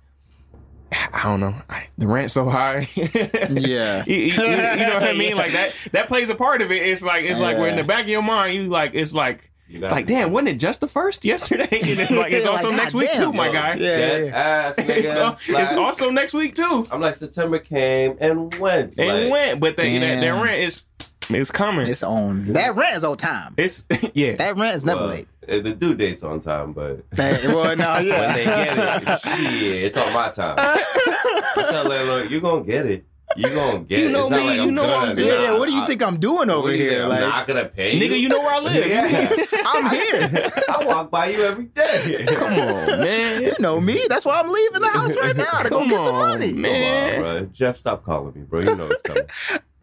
[0.92, 2.90] I don't know, I, the rent's so high.
[2.96, 4.04] Yeah.
[4.08, 5.30] you, you- you- you know what I mean?
[5.30, 5.36] Yeah.
[5.40, 6.82] Like that that plays a part of it.
[6.82, 8.54] It's like it's like we're in the back of your mind.
[8.56, 9.46] You like it's like.
[9.72, 11.68] You It's like, damn, wasn't it just the first yesterday?
[11.72, 13.32] And it's like, it's Like, also next week goddamn.
[13.32, 13.76] too, my guy.
[13.76, 13.98] Yeah.
[14.00, 14.90] Dead ass nigga.
[14.90, 16.88] It's, al- it's also next week too.
[16.92, 18.98] I'm like September came and went.
[18.98, 20.86] And like, went, but they, that, their rent is
[21.30, 21.86] it's coming.
[21.86, 22.54] It's on.
[22.54, 23.54] That rent is on time.
[23.58, 23.84] It's
[24.16, 24.38] yeah.
[24.38, 25.28] That rent is never well, late.
[25.50, 28.20] Uh, The due date's on time, but well, no, yeah.
[28.20, 30.56] when they get it, shit, it's on my time.
[30.60, 33.06] I tell landlord, you gonna get it.
[33.38, 34.02] You gonna get it.
[34.04, 34.12] You it.
[34.12, 35.26] know it's not me, like you I'm know gonna I'm good.
[35.44, 35.58] Yeah.
[35.58, 37.04] What do you think I'm doing over what do you here?
[37.04, 38.10] I'm not gonna pay you.
[38.10, 38.88] Nigga, you know where I live.
[38.88, 39.46] Yeah.
[39.66, 40.52] I'm here.
[40.68, 42.26] I walk by you every day.
[42.28, 43.42] Come on, man.
[43.44, 44.04] You know me.
[44.10, 46.54] That's why I'm leaving the house right now to go Come get the money.
[46.54, 47.16] man.
[47.18, 47.46] Come on, bro.
[47.54, 48.62] Jeff, stop calling me, bro.
[48.62, 49.24] You know it's coming.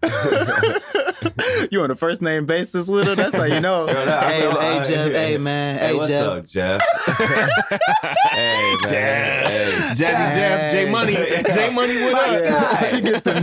[1.70, 3.14] you on a first name basis with her?
[3.14, 3.86] That's how you know.
[3.88, 5.12] Yo, that- I hey, know, hey, I- Jeff.
[5.12, 5.78] Hey, man.
[5.78, 6.26] Hey, Hey, what's Jeff.
[6.26, 6.82] up, Jeff?
[8.30, 8.88] hey, man.
[8.88, 9.46] Jeff.
[9.50, 9.72] Hey.
[9.96, 9.96] Jazzy
[10.34, 12.44] Jeff, J Money, J Money, what My up?
[12.44, 12.90] guy.
[12.96, 13.34] you get the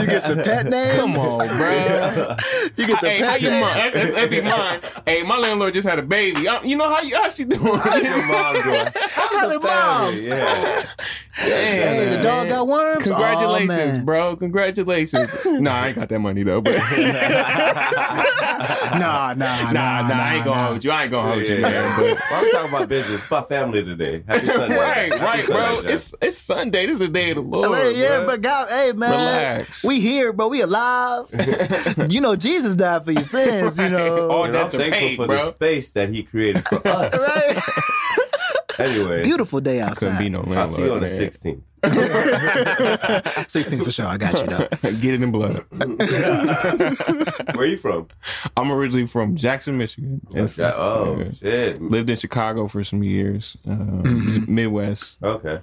[0.00, 1.00] you get the pet names.
[1.00, 2.36] Come on, bro.
[2.76, 3.64] You get the Hey, how pet your names.
[3.64, 3.74] mom?
[3.76, 4.80] That, that, that be mine.
[5.06, 6.46] Hey, my landlord just had a baby.
[6.48, 7.78] Um, you know how you how she doing?
[7.78, 8.86] How's your mom doing?
[9.08, 10.24] How the moms?
[10.26, 10.84] Yeah.
[11.36, 12.24] Damn, Hey, the man.
[12.24, 13.04] dog got worms.
[13.04, 14.04] Congratulations, Aw, man.
[14.04, 14.36] bro.
[14.36, 15.30] Congratulations.
[15.46, 16.60] nah, I ain't got that money though.
[16.60, 16.74] But
[18.98, 20.66] Nah, nah, nah, nah, nah, I ain't gonna nah.
[20.68, 20.90] hold you.
[20.90, 21.60] I ain't gonna hold you, Yeah.
[21.60, 21.96] man.
[21.96, 23.14] But Well, I'm talking about business.
[23.18, 24.22] It's about family today.
[24.26, 24.76] Happy Sunday.
[24.76, 25.82] right, Happy right, Sunday, bro.
[25.82, 25.90] Jeff.
[25.92, 26.86] It's it's Sunday.
[26.86, 27.74] This is the day of the Lord.
[27.78, 28.26] Hey, yeah, bro.
[28.26, 29.84] but God, hey man, Relax.
[29.84, 30.48] we here, bro.
[30.48, 31.26] We alive.
[32.10, 33.78] you know, Jesus died for your sins.
[33.78, 35.36] You know, All and I'm thankful paid, for bro.
[35.36, 37.14] the space that he created for us.
[37.14, 37.62] right?
[38.80, 40.32] Anyway, Beautiful day Couldn't be outside.
[40.32, 41.62] no I'll see you on the 16th.
[43.48, 44.06] 16 for sure.
[44.06, 44.68] I got you though.
[45.00, 45.64] Get it in blood.
[47.56, 48.08] Where you from?
[48.56, 50.20] I'm originally from Jackson, Michigan.
[50.30, 51.30] It's- it's- oh, yeah.
[51.32, 51.82] shit.
[51.82, 53.56] Lived in Chicago for some years.
[53.66, 54.48] Um, Mhm.
[54.48, 55.18] Midwest.
[55.22, 55.60] Okay.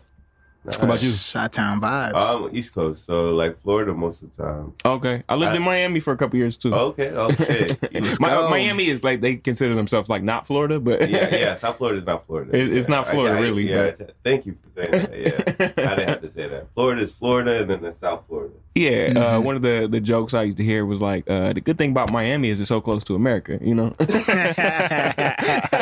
[0.71, 1.11] How about you?
[1.11, 2.11] Shot Town vibes.
[2.15, 4.73] I'm East Coast, so like Florida most of the time.
[4.83, 6.73] Okay, I lived I- in Miami for a couple years too.
[6.73, 7.11] Okay.
[7.11, 7.77] Oh shit.
[7.93, 8.49] Let's Mi- go.
[8.49, 11.55] Miami is like they consider themselves like not Florida, but yeah, yeah.
[11.63, 12.55] South Florida is not Florida.
[12.57, 13.91] It- it's Yeah, not Florida, I- I- really, Yeah.
[13.97, 15.19] but- Thank you for saying that.
[15.19, 15.91] Yeah.
[15.91, 16.67] I didn't have to say that.
[16.73, 18.53] Florida is Florida, and then the South Florida.
[18.73, 19.13] yeah.
[19.15, 19.43] Uh, Mhm.
[19.43, 21.91] one of the the jokes I used to hear was like, uh, the good thing
[21.91, 23.59] about Miami is it's so close to America.
[23.61, 23.95] You know.
[24.15, 25.73] Yeah,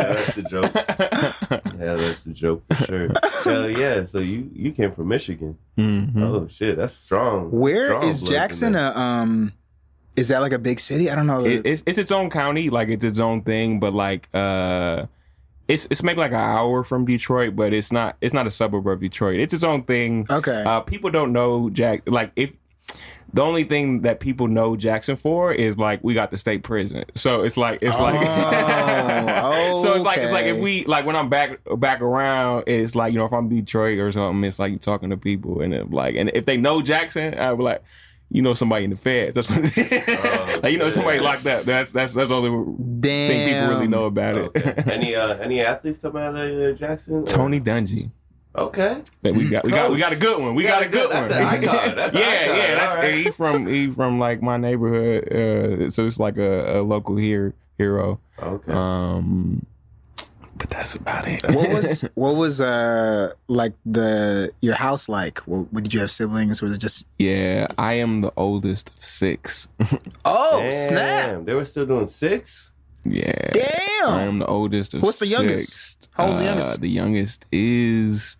[0.00, 0.72] that's the joke.
[1.98, 3.08] Yeah, that's the joke for sure.
[3.44, 4.04] Hell yeah.
[4.04, 5.58] So you you came from Michigan.
[5.78, 6.22] Mhm.
[6.22, 7.50] Oh shit, that's strong.
[7.50, 8.74] Where Strong is Jackson?
[8.74, 9.52] A, um,
[10.16, 11.10] is that like a big city?
[11.10, 11.44] I don't know.
[11.44, 15.06] It, it's it's its own county, like it's its own thing, but like uh
[15.68, 18.86] it's it's maybe like an hour from Detroit, but it's not it's not a suburb
[18.88, 19.40] of Detroit.
[19.40, 20.26] It's its own thing.
[20.28, 20.62] okay.
[20.66, 22.52] Uh people don't know Jack like if
[23.34, 27.04] the only thing that people know Jackson for is like we got the state prison.
[27.14, 28.14] So it's like it's like
[29.42, 32.94] Oh, So it's like it's like if we like when I'm back back around, it's
[32.94, 35.72] like you know if I'm Detroit or something, it's like you talking to people and
[35.74, 37.82] it, like and if they know Jackson, I'll be like,
[38.30, 39.34] you know somebody in the Fed.
[39.34, 41.64] That's what Oh, like you know somebody locked up.
[41.64, 42.48] That's that's that's all the
[43.00, 43.28] Damn.
[43.28, 44.88] thing people really know about it.
[44.88, 47.14] Any uh any athletes come out of uh, Jackson?
[47.14, 48.10] Or- Tony Dungy.
[48.54, 49.02] Okay.
[49.22, 50.54] But we got we got we got a good one.
[50.54, 51.40] We You got, a good that's one.
[51.42, 51.96] an icon.
[51.96, 52.56] That's an yeah, icon.
[52.56, 52.74] yeah.
[52.74, 53.14] That's All right.
[53.14, 55.32] he from he from like my neighborhood.
[55.32, 58.20] Uh, so it's like a, a local here hero.
[58.42, 58.72] Okay.
[58.72, 59.64] Um,
[60.54, 61.42] but that's about it.
[61.54, 65.38] what was what was uh like the your house like?
[65.40, 66.60] What, what did you have siblings?
[66.60, 69.66] Was it just Yeah, I am the oldest of six.
[70.26, 71.44] oh Damn, snap?
[71.46, 72.70] They were still doing six.
[73.04, 73.50] yeah.
[73.52, 74.08] Damn.
[74.10, 75.72] I am the oldest of What's the youngest?
[75.72, 76.08] six.
[76.12, 76.80] How old's the Uh, youngest?
[76.82, 78.36] the youngest is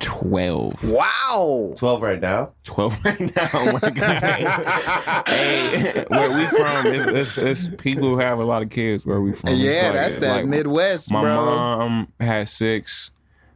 [0.00, 0.84] 12.
[0.90, 1.74] Wow.
[1.76, 2.52] 12 right now.
[2.64, 3.48] 12 right now.
[3.54, 5.28] Oh my God.
[5.28, 9.20] hey, where we from, it's, it's, it's people who have a lot of kids where
[9.20, 9.54] we from.
[9.54, 11.34] Yeah, like- that's that like, Midwest, My bro.
[11.46, 13.10] mom had six.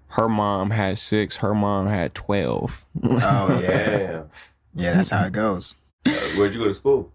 [0.09, 1.37] Her mom had six.
[1.37, 2.87] Her mom had 12.
[3.03, 3.09] Oh
[3.63, 4.23] yeah,
[4.75, 4.93] yeah.
[4.93, 5.75] That's how it goes.
[6.07, 7.11] Uh, where'd you go to school?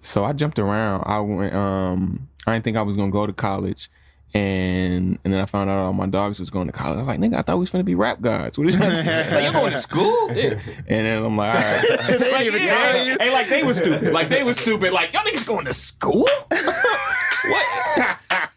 [0.00, 1.02] So I jumped around.
[1.06, 1.54] I went.
[1.54, 3.90] Um, I didn't think I was gonna go to college,
[4.34, 6.96] and and then I found out all my dogs was going to college.
[6.96, 8.58] I was like, nigga, I thought we was gonna be rap gods.
[8.58, 9.32] What is that?
[9.32, 10.28] like, you going to school?
[10.38, 10.60] Yeah.
[10.86, 12.08] And then I'm like, all right.
[12.08, 13.16] They didn't even yeah, tell you.
[13.18, 14.12] Hey, like they was stupid.
[14.12, 14.92] Like they was stupid.
[14.92, 16.28] Like y'all niggas going to school?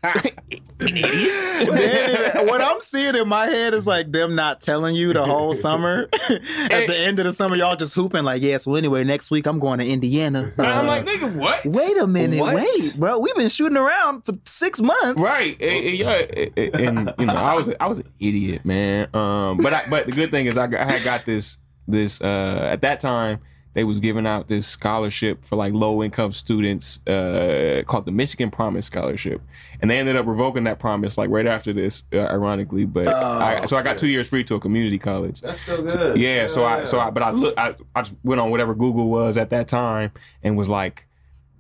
[0.14, 0.34] what?
[0.80, 2.38] Idiots.
[2.52, 6.10] What I'm seeing in my head is like them not telling you the whole summer.
[6.12, 8.58] At the end of the summer, y'all just hooping like, yeah.
[8.58, 10.52] So anyway, next week I'm going to Indiana.
[10.58, 11.66] And I'm Uh, like, nigga, what?
[11.66, 12.56] wait a minute, What?
[12.56, 13.20] wait, bro.
[13.20, 15.22] We've been shooting around for six months.
[15.22, 18.66] Right, Eh, eh, yeah, eh, eh, and you know, I was I was an idiot,
[18.66, 19.08] man.
[19.16, 22.60] Um, but I, but the good thing is I, I had got this this uh
[22.72, 23.40] at that time
[23.74, 28.52] they was giving out this scholarship for like low income students uh called the Michigan
[28.52, 29.42] Promise Scholarship,
[29.82, 32.86] and they ended up revoking that promise like right after this, uh, ironically.
[32.86, 35.42] But I, so I got two years free to a community college.
[35.42, 36.18] That's still good.
[36.18, 39.10] Yeah, so I so I but I look I, I just went on whatever Google
[39.10, 40.12] was at that time
[40.44, 41.06] and was like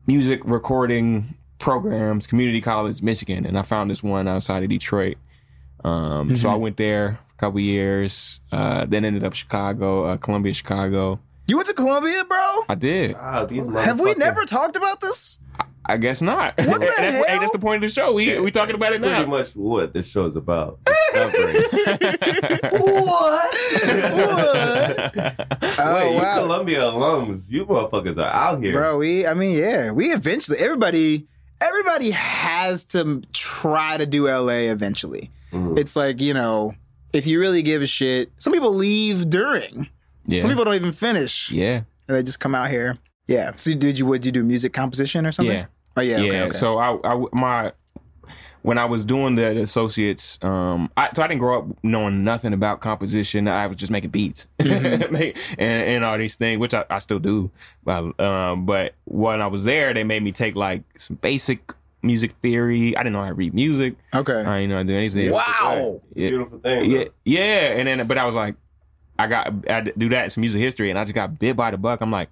[0.07, 5.17] music recording programs, community college, Michigan, and I found this one outside of Detroit.
[5.83, 10.53] Um, so I went there a couple years, uh, then ended up Chicago, uh, Columbia,
[10.53, 11.19] Chicago.
[11.51, 12.63] You went to Columbia, bro?
[12.69, 13.11] I did.
[13.11, 15.39] Wow, these Have we never talked about this?
[15.83, 16.57] I guess not.
[16.57, 18.13] What the that's, Hey, that's the point of the show.
[18.13, 19.17] We we talking about it now.
[19.17, 20.79] Pretty much what this show's about.
[20.85, 21.55] Discovering.
[22.71, 23.53] What?
[24.13, 25.35] what?
[25.77, 28.71] Oh Wait, you wow, Columbia alums, you motherfuckers are out here.
[28.71, 28.97] bro.
[28.97, 31.27] We, I mean, yeah, we eventually everybody,
[31.59, 35.29] everybody has to try to do LA eventually.
[35.51, 35.77] Mm.
[35.77, 36.75] It's like you know,
[37.11, 39.89] if you really give a shit, some people leave during.
[40.25, 40.41] Yeah.
[40.41, 41.51] Some people don't even finish.
[41.51, 41.81] yeah.
[42.07, 42.97] And they just come out here.
[43.27, 43.51] Yeah.
[43.55, 44.05] So did you?
[44.07, 45.55] Would you do music composition or something?
[45.55, 45.65] Yeah.
[45.95, 46.17] Oh yeah.
[46.17, 46.27] yeah.
[46.29, 46.41] Okay.
[46.43, 46.57] okay.
[46.57, 47.71] So I, I my
[48.63, 52.53] when I was doing the associates, um, I, so I didn't grow up knowing nothing
[52.53, 53.47] about composition.
[53.47, 55.15] I was just making beats Mm-hmm.
[55.57, 57.49] And, and all these things, which I, I still do.
[57.83, 62.33] But um, but when I was there, they made me take like some basic music
[62.41, 62.95] theory.
[62.97, 63.95] I didn't know how to read music.
[64.13, 64.33] okay.
[64.33, 65.31] I didn't know how to do anything.
[65.31, 66.01] Wow.
[66.11, 66.29] It's a Yeah.
[66.29, 66.91] beautiful thing.
[66.91, 67.13] Yeah, bro.
[67.25, 67.41] yeah,
[67.77, 68.55] and then but I was like,
[69.21, 71.71] I got I do that in some music history, and I just got bit by
[71.71, 72.01] the buck.
[72.01, 72.29] I'm like,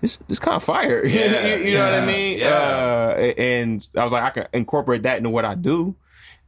[0.00, 1.04] this this kind of fire.
[1.06, 2.38] You- Yeah, know what I mean?
[2.38, 2.48] yeah.
[2.48, 5.94] Uh, and I was like, I can incorporate that into what I do,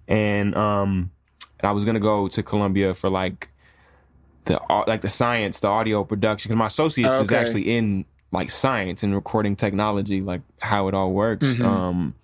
[0.09, 1.11] and um,
[1.63, 3.49] I was gonna go to Columbia for like
[4.45, 9.03] the like the science, the audio production, because my associates is actually in like science
[9.03, 11.47] and recording technology, like how it all works.
[11.47, 11.65] Mhm.
[11.65, 12.15] Um,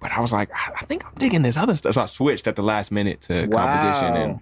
[0.00, 2.46] but I was like, I, I think I'm digging this other stuff, so I switched
[2.46, 4.40] at the last minute to composition and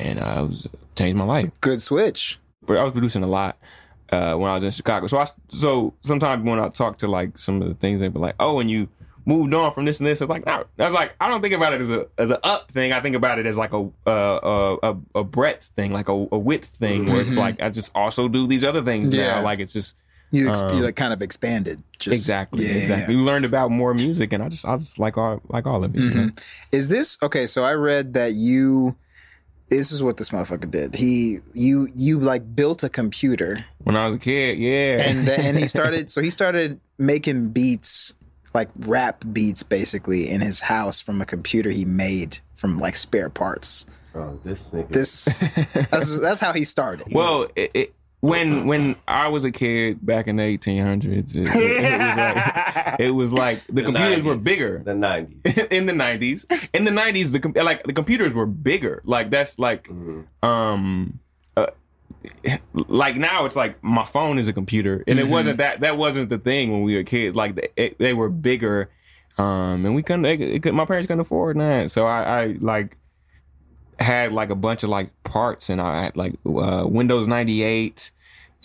[0.00, 1.50] and uh, it was changed my life.
[1.60, 2.38] Good switch.
[2.66, 3.58] But I was producing a lot
[4.12, 5.06] uh, when I was in Chicago.
[5.06, 8.18] So I so sometimes when I talk to like some of the things, they be
[8.18, 8.88] like, "Oh, and you
[9.26, 11.54] moved on from this and this." It's like, no, I was like, I don't think
[11.54, 12.92] about it as a as a up thing.
[12.92, 16.38] I think about it as like a uh, a, a breadth thing, like a, a
[16.38, 17.36] width thing, where it's Mhm.
[17.38, 19.36] like I just also do these other things Yeah.
[19.36, 19.42] now.
[19.44, 19.94] Like it's just
[20.32, 21.82] You, ex- Um, you like kind of expanded.
[21.98, 23.16] Just, exactly Yeah, yeah, exactly.
[23.16, 25.94] We learned about more music, and I just I just like all like all of
[25.94, 26.00] it.
[26.00, 26.22] you know?
[26.28, 26.38] Mhm.
[26.72, 27.46] Is this okay?
[27.48, 28.94] So I read that you.
[29.70, 30.96] This is what this motherfucker did.
[30.96, 35.40] He you you like built a computer When I was a kid, yeah, and then,
[35.40, 36.10] and he started.
[36.10, 38.12] So he started making beats
[38.52, 43.30] like rap beats basically in his house from a computer he made from like spare
[43.30, 43.86] parts.
[44.12, 44.88] Bro, this nigga.
[44.88, 45.24] This
[45.90, 47.06] that's that's how he started.
[47.12, 51.50] Well, it, it, when when I was a kid back in the 1800s, it, it-
[51.56, 55.68] it was like it was like the, computers were bigger The 90s.
[55.70, 56.44] in the 90s.
[56.74, 59.00] In the 90s, the like the computers were bigger.
[59.04, 60.24] Like that's like Mhm.
[60.42, 61.18] um.
[61.56, 61.66] Uh,
[62.74, 65.30] like now it's like my phone is a computer and it Mhm.
[65.30, 68.28] wasn't that that wasn't the thing when we were kids like they, it, they were
[68.28, 68.90] bigger
[69.38, 72.96] um and we couldn't they, it my parents couldn't afford that so I, I like
[74.04, 78.10] had like a bunch of like parts and I had like uh, Windows 98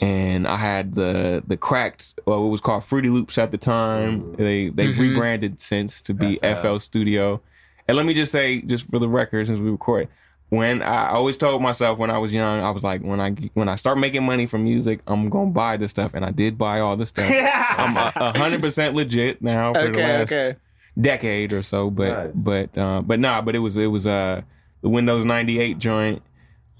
[0.01, 4.33] and I had the the cracked well what was called Fruity Loops at the time
[4.35, 4.99] they they've Mhm.
[4.99, 6.61] rebranded since to be FL.
[6.73, 7.41] FL Studio
[7.87, 10.07] and let me just say just for the record since we record
[10.49, 13.67] when I always told myself when I was young, I was like, when I when
[13.67, 16.81] I start making money from music, I'm gonna buy this stuff, and I did buy
[16.81, 17.25] all the stuff.
[17.77, 17.95] I'm
[18.35, 20.53] hundred percent legit now for the last okay.
[21.01, 22.31] decade or so, but Nice.
[22.35, 24.41] but uh, but nah, but it was it was uh
[24.85, 26.21] the Windows 98 joint.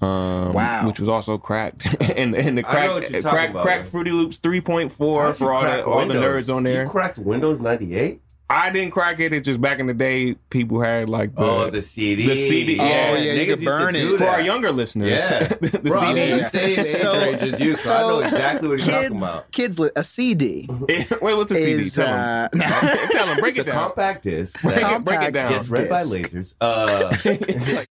[0.00, 0.86] Um, Wow.
[0.86, 3.86] which was also cracked, and and the I crack crack about, crack.
[3.86, 6.84] Fruity Loops 3.4 for you all the crack all the nerds on there.
[6.84, 8.20] You cracked Windows 98?
[8.48, 9.32] I didn't crack it.
[9.32, 12.26] It's just back in the day, people had like the, oh, the CD.
[12.28, 13.14] the CD, Oh, yeah.
[13.16, 14.18] yeah, you niggas could used to burn do it.
[14.18, 15.10] for our younger listeners.
[15.10, 15.48] Yeah.
[15.60, 16.30] the Bro, I'm CD.
[16.30, 19.22] in the same age So- as you, so, I know exactly what you're talking kids,
[19.32, 19.50] about.
[19.50, 21.72] kids, li- a CD Wait, what's the CD?
[21.72, 22.60] is Tell them.
[22.62, 23.38] uh, Tell them.
[23.40, 23.82] Break It's it a down.
[23.88, 25.50] compact disc Break that it, break it down.
[25.52, 26.54] gets read by lasers.
[26.60, 27.16] Uh,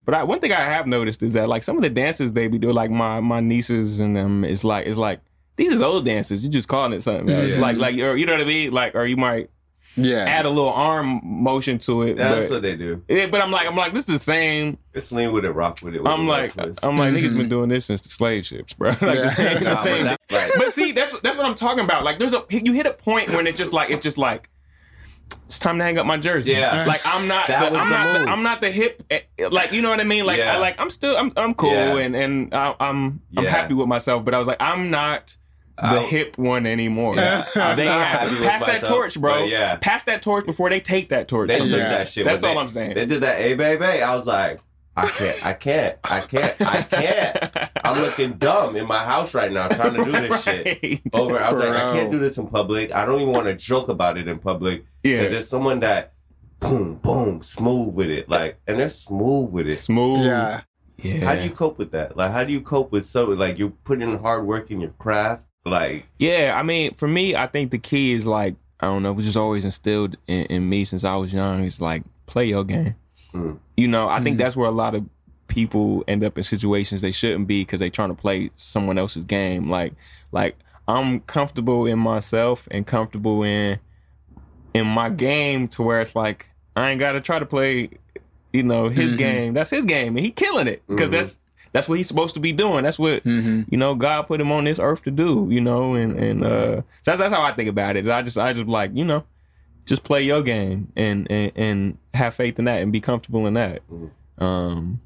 [0.04, 2.46] but I, one thing I have noticed is that like some of the dances they
[2.46, 5.20] be doing, like my my nieces and them, it's like it's like
[5.56, 6.44] these is old dances.
[6.44, 7.48] You just calling it something, else.
[7.48, 7.58] Yeah.
[7.60, 9.50] like like or, you know what I mean, like or you might
[9.96, 10.24] yeah.
[10.24, 12.14] add a little arm motion to it.
[12.16, 13.02] that's but, what they do.
[13.08, 14.78] yeah, but I'm like I'm like this is the same.
[14.92, 16.02] It's lean with it, rock with it.
[16.02, 16.84] with I'm the like twist.
[16.84, 18.90] I'm like niggas been doing this since the slave ships, bro.
[19.00, 19.34] like the Yeah.
[19.34, 20.50] same, the Nah, but that- right.
[20.56, 22.04] but see, that's that's what I'm talking about.
[22.04, 24.50] Like, there's a you hit a point when it's just like it's just like
[25.46, 26.52] it's time to hang up my jersey.
[26.52, 26.84] Yeah.
[26.86, 28.30] like I'm not That the, was I'm the not the.
[28.32, 29.20] I'm not the hip eh,
[29.50, 30.26] like you know what I mean.
[30.26, 30.54] Like Yeah.
[30.54, 31.96] I like I'm still I'm I'm cool Yeah.
[31.96, 33.50] and and I, I'm I'm Yeah.
[33.50, 34.24] happy with myself.
[34.24, 35.36] But I was like I'm not
[35.76, 37.16] the I- hip one anymore.
[37.16, 39.44] Yeah, I'm They have- pass that myself, torch, bro.
[39.44, 41.48] Yeah, Pass that torch before they take that torch.
[41.48, 41.78] they from took.
[41.78, 41.88] Yeah.
[41.88, 42.24] that shit.
[42.24, 42.94] That's all they, I'm saying.
[42.94, 43.84] They did that, hey baby.
[43.84, 44.60] I was like,
[44.96, 47.70] I can't, I can't, I can't, I can't.
[47.84, 51.00] I'm looking dumb in my house right now trying to do this shit.
[51.12, 52.94] Over, I was like, I can't do this in public.
[52.94, 55.80] I don't even want to joke about it in public Yeah, because Yeah, there's someone
[55.80, 56.12] that,
[56.60, 59.74] boom, boom, smooth with it, like, and they're smooth with it.
[59.76, 60.24] smooth.
[60.24, 60.60] Yeah.
[60.98, 61.24] yeah.
[61.26, 62.16] How do you cope with that?
[62.16, 65.44] Like, how do you cope with something like you're putting hard work in your craft?
[65.64, 69.10] Like, Yeah, I mean, for me, I think the key is like I don't know,
[69.10, 71.64] it was just always instilled in, in me since I was young.
[71.64, 72.94] It's like play your game.
[73.32, 73.58] Mm.
[73.76, 74.38] You know, I think Mm.
[74.40, 75.04] that's where a lot of
[75.46, 79.24] people end up in situations they shouldn't be because they're trying to play someone else's
[79.24, 79.70] game.
[79.70, 79.94] Like,
[80.32, 80.56] like
[80.86, 83.78] I'm comfortable in myself and comfortable in
[84.74, 87.88] in my game to where it's like I ain't got to try to play,
[88.52, 89.18] you know, his Mhm.
[89.18, 89.54] game.
[89.54, 91.12] That's his game, and he killing it because Mhm.
[91.12, 91.38] that's
[91.74, 92.84] that's what he's supposed to be doing.
[92.84, 95.94] That's what hmm you know god put him on this earth to do you know
[95.94, 98.66] and and uh so that's, that's how i think about it i just i just
[98.68, 99.22] like you know
[99.86, 103.52] just play your game and and, and have faith in that and be comfortable in
[103.54, 104.10] that Mhm.
[104.42, 105.00] um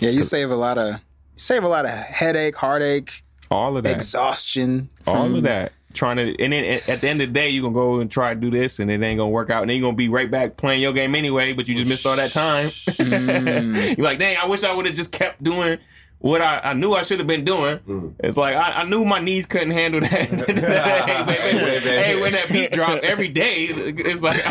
[0.00, 0.96] Yeah, you save a lot of
[1.36, 4.88] save a lot of headache, heartache, all of that exhaustion.
[5.06, 7.62] all of that trying to and then at at the end of the day you're
[7.62, 9.76] gonna go and try to do this and it ain't gonna work out and then
[9.78, 12.30] you're gonna be right back playing your game anyway but you just missed all that
[12.32, 13.96] time Mm.
[13.96, 15.78] you're like dang i wish i would have just kept doing
[16.20, 17.78] what I, I knew I should have been doing.
[17.80, 18.14] mm.
[18.20, 20.10] It's like I, I knew my knees couldn't handle that.
[20.10, 22.02] hey, baby, Wait, baby.
[22.02, 24.38] hey, when that beat drop every day, it's like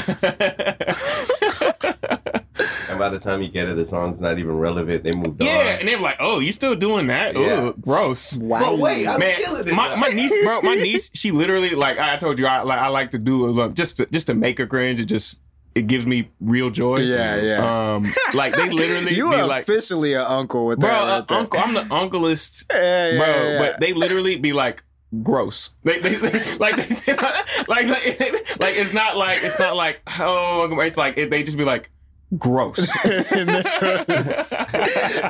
[2.89, 5.03] and by the time you get it, the song's not even relevant.
[5.03, 5.65] They moved yeah, on.
[5.65, 7.35] Yeah, and they're like, "Oh, you still doing that?
[7.35, 7.67] Yeah.
[7.67, 8.59] Ugh, gross." Wow.
[8.59, 9.73] Bro, wait, I'm Man, killing it.
[9.73, 12.87] my, my niece, bro, my niece, she literally like I told you, I like I
[12.87, 14.99] like to do look just to just to make her cringe.
[14.99, 15.37] and just
[15.77, 16.97] it gives me real joy.
[16.97, 17.93] Yeah, yeah.
[17.95, 21.03] Um, like they literally you be are like, officially an uncle with bro, that.
[21.03, 23.27] uh, right uncle, I'm the uncleest Yeah, yeah, bro.
[23.27, 23.59] yeah.
[23.59, 24.83] But they literally be like
[25.21, 25.69] gross.
[25.83, 26.17] They, they,
[26.57, 27.13] like they
[27.67, 31.57] like like like it's not like it's not like oh it's like it, they just
[31.57, 31.91] be like
[32.37, 32.77] gross.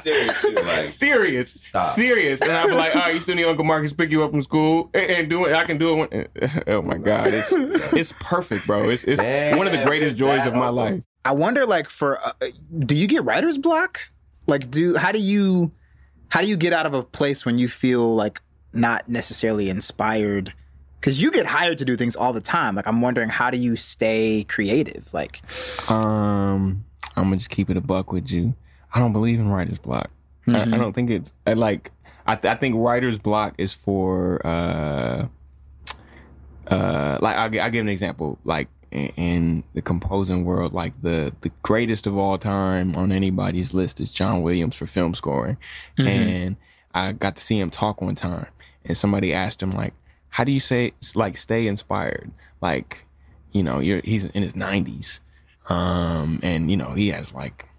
[0.02, 1.96] Serious, too, like, serious, stop.
[1.96, 4.24] serious, and I'd be like, "All right, you still need Uncle Marcus to pick you
[4.24, 5.54] up from school and, and do it.
[5.54, 7.52] I can do it." When, oh my god, it's
[7.94, 8.90] it's perfect, bro.
[8.90, 11.02] It's it's Man, one of the greatest joys of my life.
[11.26, 12.34] I wonder, like, for uh,
[12.80, 14.00] do you get writer's block?
[14.48, 15.72] Like, do how do you
[16.30, 18.42] how do you get out of a place when you feel like
[18.74, 20.54] not necessarily inspired?
[21.00, 22.76] Because you get hired to do things all the time.
[22.76, 25.14] Like, I'm wondering, how do you stay creative?
[25.14, 25.42] Like,
[25.88, 26.86] Um,
[27.16, 28.54] I'm gonna just keep it a buck with you.
[28.94, 30.10] I don't believe in writer's block.
[30.48, 30.78] I, I Mhm.
[30.78, 31.92] don't think it's I like.
[32.26, 35.28] I, th- I think writer's block is for uh,
[36.68, 38.38] uh, like I'll, I'll give an example.
[38.44, 43.74] Like in, in the composing world, like the the greatest of all time on anybody's
[43.74, 45.58] list is John Williams for film scoring,
[45.98, 46.08] Mhm.
[46.08, 46.56] and
[46.94, 48.48] I got to see him talk one time,
[48.86, 49.94] and somebody asked him like,
[50.30, 52.32] "How do you say like stay inspired?"
[52.62, 53.06] Like,
[53.52, 55.20] you know, you're he's in his 90s,
[55.68, 57.70] um, and you know he has like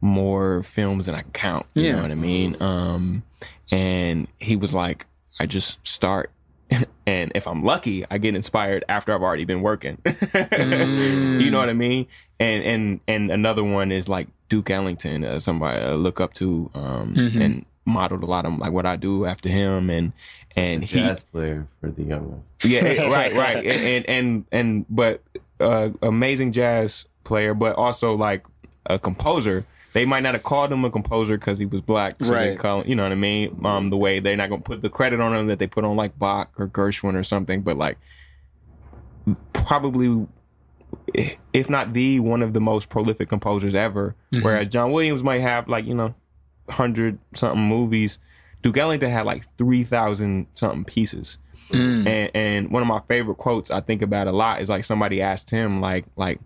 [0.00, 1.66] more films than I can count.
[1.74, 1.96] You Yeah.
[1.96, 2.56] know what I mean?
[2.60, 3.22] Um,
[3.70, 5.06] and he was like,
[5.40, 6.30] I just start.
[7.08, 9.98] And if I'm lucky, I get inspired after I've already been working.
[10.04, 11.40] Mm.
[11.40, 12.06] You know what I mean?
[12.40, 16.68] And and and another one is like Duke Ellington, uh, somebody I look up to,
[16.74, 17.40] um, Mhm.
[17.40, 20.12] and modeled a lot of like what I do after him, and
[20.56, 22.44] and It's a he jazz player for the young ones.
[22.64, 25.22] yeah, right, right, and and and, and but
[25.60, 28.44] uh, amazing jazz player, but also like
[28.86, 29.64] a composer.
[29.94, 32.58] They might not have called him a composer because he was black, so they Right.
[32.58, 33.58] call you know what I mean.
[33.64, 35.96] Um, the way they're not gonna put the credit on him that they put on
[35.96, 37.96] like Bach or Gershwin or something, but like
[39.52, 40.26] probably,
[41.52, 44.14] if not the one of the most prolific composers ever.
[44.32, 44.42] Mhm.
[44.44, 46.14] Whereas John Williams might have like you know
[46.68, 48.18] hundred something movies.
[48.62, 51.38] Duke Ellington had like three thousand something pieces.
[51.70, 52.06] Mm.
[52.08, 55.20] And and one of my favorite quotes I think about a lot is like somebody
[55.20, 56.40] asked him like like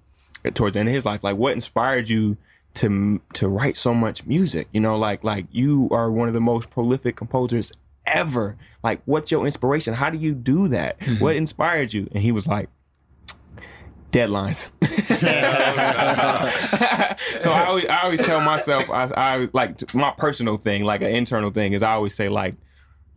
[0.54, 2.36] towards the end of his life like what inspired you
[2.74, 4.68] to to write so much music?
[4.72, 7.72] You know like like you are one of the most prolific composers
[8.06, 8.56] ever.
[8.82, 9.94] Like what's your inspiration?
[9.94, 10.96] How do you do that?
[11.18, 12.08] What inspired you?
[12.12, 12.68] And he was like
[14.10, 14.70] deadlines
[17.40, 21.14] so I always, I always tell myself I, I like my personal thing like an
[21.14, 22.54] internal thing is I always say like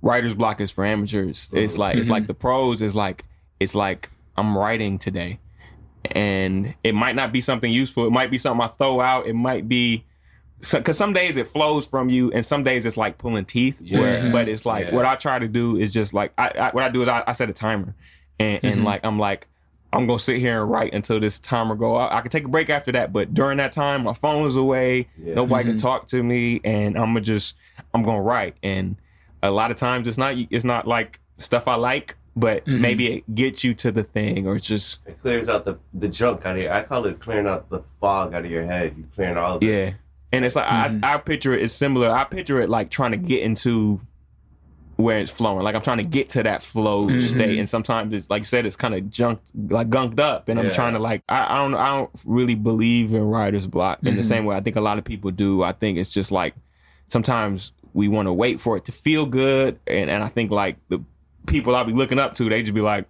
[0.04, 1.50] writer's block is for amateurs.
[1.52, 2.28] It's like it's like mm-hmm.
[2.28, 3.26] the pros is like
[3.60, 5.40] it's like I'm writing today,
[6.12, 8.06] and it might not be something useful.
[8.06, 9.26] It might be something I throw out.
[9.26, 10.06] It might be
[10.72, 13.80] because some days it flows from you, and some days it's like pulling teeth.
[13.90, 14.96] Where, but it's like Yeah.
[14.96, 17.24] what I try to do is just like I, I what I do is I,
[17.26, 17.96] I set a timer,
[18.40, 18.86] and, and mm-hmm.
[18.86, 19.48] like I'm like.
[19.94, 22.12] I'm gonna sit here and write until this timer go out.
[22.12, 25.08] I can take a break after that, but during that time, my phone is away.
[25.24, 25.36] Yeah.
[25.36, 27.56] Nobody can talk to me, and I'm gonna just
[27.94, 28.56] I'm gonna write.
[28.64, 28.96] And
[29.42, 32.80] a lot of times, it's not it's not like stuff I like, but Mhm.
[32.80, 36.08] maybe it gets you to the thing, or it's just It clears out the the
[36.08, 36.72] junk out of here.
[36.72, 38.94] I call it clearing out the fog out of your head.
[38.98, 39.68] You clearing all of it.
[39.68, 39.92] yeah.
[40.32, 41.04] And it's like Mhm.
[41.04, 42.10] I I picture it as similar.
[42.10, 44.00] I picture it like trying to get into
[44.96, 45.64] where it's flowing.
[45.64, 47.22] Like I'm trying to get to that flow Mhm.
[47.34, 50.60] state, and sometimes it's like you said, it's kind of junked, like gunked up, and
[50.60, 54.16] I'm trying to like I, I don't I don't really believe in writer's block in
[54.16, 54.26] the Mhm.
[54.26, 55.64] same way I think a lot of people do.
[55.64, 56.54] I think it's just like
[57.08, 60.78] sometimes we want to wait for it to feel good, and and I think like
[60.90, 61.00] the
[61.48, 63.06] people I'll be looking up to, they just be like.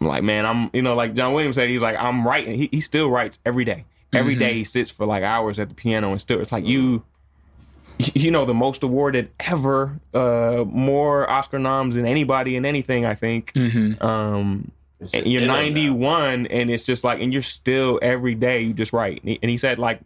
[0.00, 2.54] I'm like man, I'm you know like John Williams said, he's like I'm writing.
[2.54, 3.84] He he still writes every day.
[4.12, 4.40] Every Mhm.
[4.40, 7.02] day he sits for like hours at the piano and still it's like you
[8.14, 13.14] you know the most awarded ever uh more oscar noms than anybody in anything i
[13.14, 13.52] think.
[13.54, 14.00] Mhm.
[14.02, 14.70] um
[15.14, 18.74] and you're in on 91 and it's just like and you're still every day you
[18.74, 19.20] just write.
[19.22, 20.00] And he, and he said like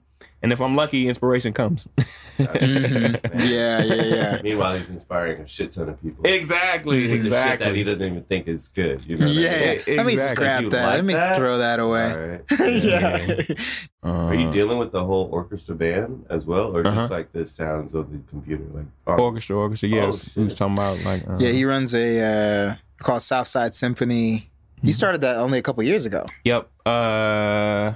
[0.45, 1.89] and if i'm lucky inspiration comes
[2.39, 3.21] Mhm.
[3.49, 4.43] Yeah, yeah, yeah.
[4.43, 6.27] Meanwhile, he's inspiring a shit ton of people.
[6.27, 9.05] exactly With the shit that he doesn't even think is good.
[9.07, 9.81] You know what I mean?
[9.87, 10.73] Yeah, let me scrap that.
[10.73, 11.37] like let me that?
[11.37, 12.11] throw that away.
[12.11, 12.45] All right.
[12.83, 13.55] yeah.
[14.03, 17.03] Are you dealing with the whole orchestra band as well, or Uh-huh.
[17.03, 18.65] just like the sounds of the computer?
[18.75, 21.95] Like, oh, orchestra orchestra yeah Oh, who's- who's talking about like uh, Yeah, he runs
[21.95, 24.51] a uh, called Southside Symphony.
[24.79, 24.87] Mm-hmm.
[24.89, 26.27] He started that only a couple years ago.
[26.45, 26.69] Yep.
[26.85, 27.93] Uh,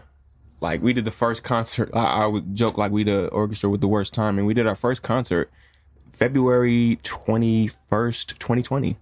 [0.60, 1.90] like we did the first concert.
[1.92, 4.66] I, I would joke like we the orchestra with the worst time, and we did
[4.66, 5.50] our first concert
[6.10, 8.96] February twenty first, twenty twenty.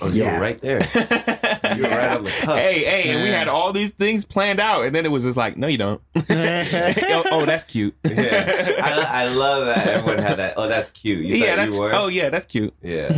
[0.00, 0.40] oh, you Yeah.
[0.40, 0.80] right there.
[1.78, 2.50] You were right on the cusp.
[2.58, 5.36] Hey, hey, and we had all these things planned out, and then it was just
[5.36, 6.00] like, no, you don't.
[6.16, 7.94] oh, oh, that's cute.
[8.04, 10.54] yeah, I, I love that everyone had that.
[10.56, 11.24] Oh, that's cute.
[11.24, 11.72] You yeah, that's.
[11.72, 11.92] you were.
[11.94, 12.74] Oh, yeah, that's cute.
[12.82, 13.08] yeah.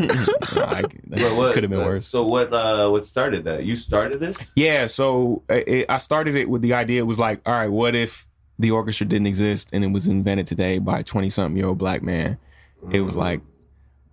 [0.53, 2.07] I, What- what- could have been uh, worse.
[2.07, 2.53] So what?
[2.53, 3.65] Uh, what started that?
[3.65, 4.53] You started this?
[4.57, 7.01] Yeah, so uh, it, I started it with the idea.
[7.01, 8.27] It was like, all right, what if
[8.59, 11.79] the orchestra didn't exist and it was invented today by a twenty something year old
[11.79, 12.37] black man?
[12.91, 13.41] It was like,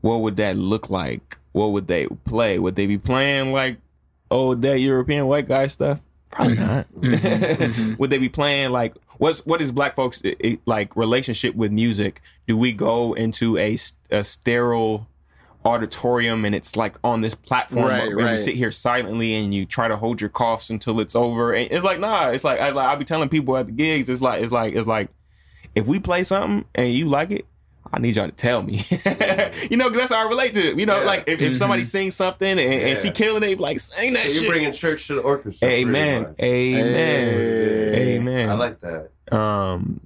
[0.02, 1.38] what would that look like?
[1.54, 2.60] What would they play?
[2.60, 3.78] Would they be playing like
[4.32, 6.02] old that European white guy stuff?
[6.32, 6.92] Probably not.
[6.94, 7.98] mhm.
[8.00, 10.22] would they be playing like what's what is black folks
[10.66, 12.22] like relationship with music?
[12.48, 13.78] Do we go into a,
[14.12, 15.08] a sterile
[15.66, 18.34] auditorium and it's like on this platform Right, and right.
[18.34, 21.70] you sit here silently and you try to hold your coughs until it's over and
[21.72, 24.22] it's like nah it's like I, like I'll be telling people at the gigs it's
[24.22, 25.10] like it's like it's like
[25.76, 27.46] if we play something and you like it
[27.94, 28.86] I need y'all to tell me.
[29.70, 30.78] you know, 'cause that's how I relate to it.
[30.80, 31.06] You know, Yeah.
[31.06, 34.32] like if, if somebody sings something and, and she killing it, like sing that So
[34.34, 34.50] you're shit.
[34.52, 35.68] bringing church to the orchestra.
[35.70, 36.36] Amen.
[36.40, 36.84] Amen.
[37.94, 38.16] Hey.
[38.18, 38.50] Amen.
[38.50, 39.10] I like that.
[39.36, 40.02] Um.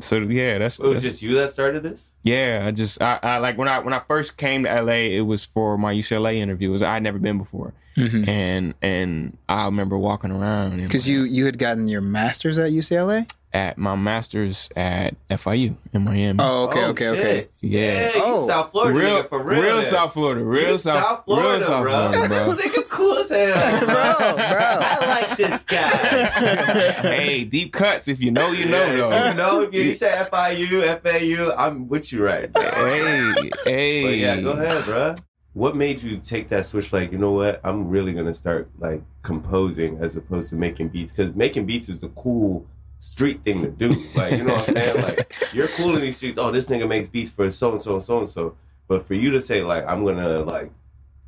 [0.00, 2.14] So yeah, that's, It was that's- just you that started this.
[2.24, 2.64] yeah.
[2.66, 5.44] I just I, I like when I when I first came to LA, it was
[5.44, 6.70] for my UCLA interview.
[6.70, 11.12] It was I'd never been before, Because and and I remember walking around because Mm-hmm.
[11.12, 13.30] you you had gotten your master's at UCLA.
[13.54, 16.38] At my master's at FIU in Miami.
[16.42, 17.18] Oh, okay, Oh, okay, shit.
[17.20, 17.48] okay.
[17.60, 18.08] yeah.
[18.16, 18.48] you Oh.
[18.48, 19.80] South Florida real, nigga for real.
[19.80, 19.90] then.
[19.90, 21.92] South Florida, real You South, South Florida, real South bro.
[22.12, 22.54] Florida, bro.
[22.54, 24.58] this nigga cool as hell, Bro, bro.
[24.60, 25.88] I like this guy.
[27.02, 28.08] hey, deep cuts.
[28.08, 29.28] If you know, you know, Yeah, though.
[29.28, 32.60] You know, if you say FIU, FAU, I'm with you right now.
[32.70, 34.02] Hey, hey.
[34.04, 35.14] But yeah, go ahead, bro.
[35.52, 36.92] What made you take that switch?
[36.92, 37.60] Like, you know what?
[37.62, 42.00] I'm really gonna start like composing as opposed to making beats because making beats is
[42.00, 42.66] the cool
[43.04, 43.90] street thing to do.
[44.14, 44.96] Like, you know what I'm saying?
[45.04, 46.38] Like, you're cool in these streets.
[46.40, 48.56] Oh, this nigga makes beats for so and so and so and so.
[48.88, 50.70] But for you to say like, I'm gonna like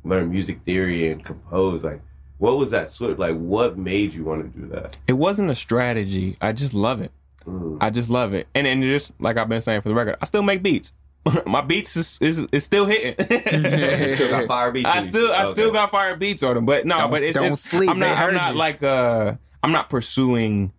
[0.03, 2.01] learn music theory and compose, like,
[2.39, 3.17] what was that switch?
[3.17, 4.97] Like, what made you want to do that?
[5.07, 6.37] It wasn't a strategy.
[6.41, 7.11] I just love it.
[7.45, 7.77] Mm.
[7.81, 8.47] I just love it.
[8.55, 10.93] And and just like I've been saying for the record, I still make beats.
[11.45, 13.15] My beats is is, is still hitting.
[13.29, 14.87] You still got fire beats.
[14.87, 15.51] I still I Okay.
[15.51, 17.89] still got fire beats on them, but no, Don't- but it's, don't it's sleep.
[17.89, 20.71] I'm not I'm not like uh I'm not pursuing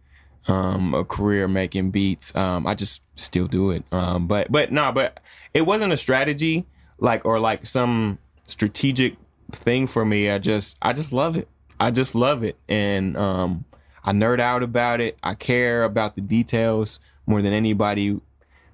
[0.49, 2.34] um a career making beats.
[2.34, 3.84] Um I just still do it.
[3.92, 5.20] Um but but no, but
[5.55, 6.66] it wasn't a strategy.
[6.99, 9.16] like or like some strategic
[9.53, 10.30] thing for me.
[10.30, 11.49] I just I just love it.
[11.80, 13.64] I just love it, and um,
[14.03, 15.16] I nerd out about it.
[15.22, 18.20] I care about the details more than anybody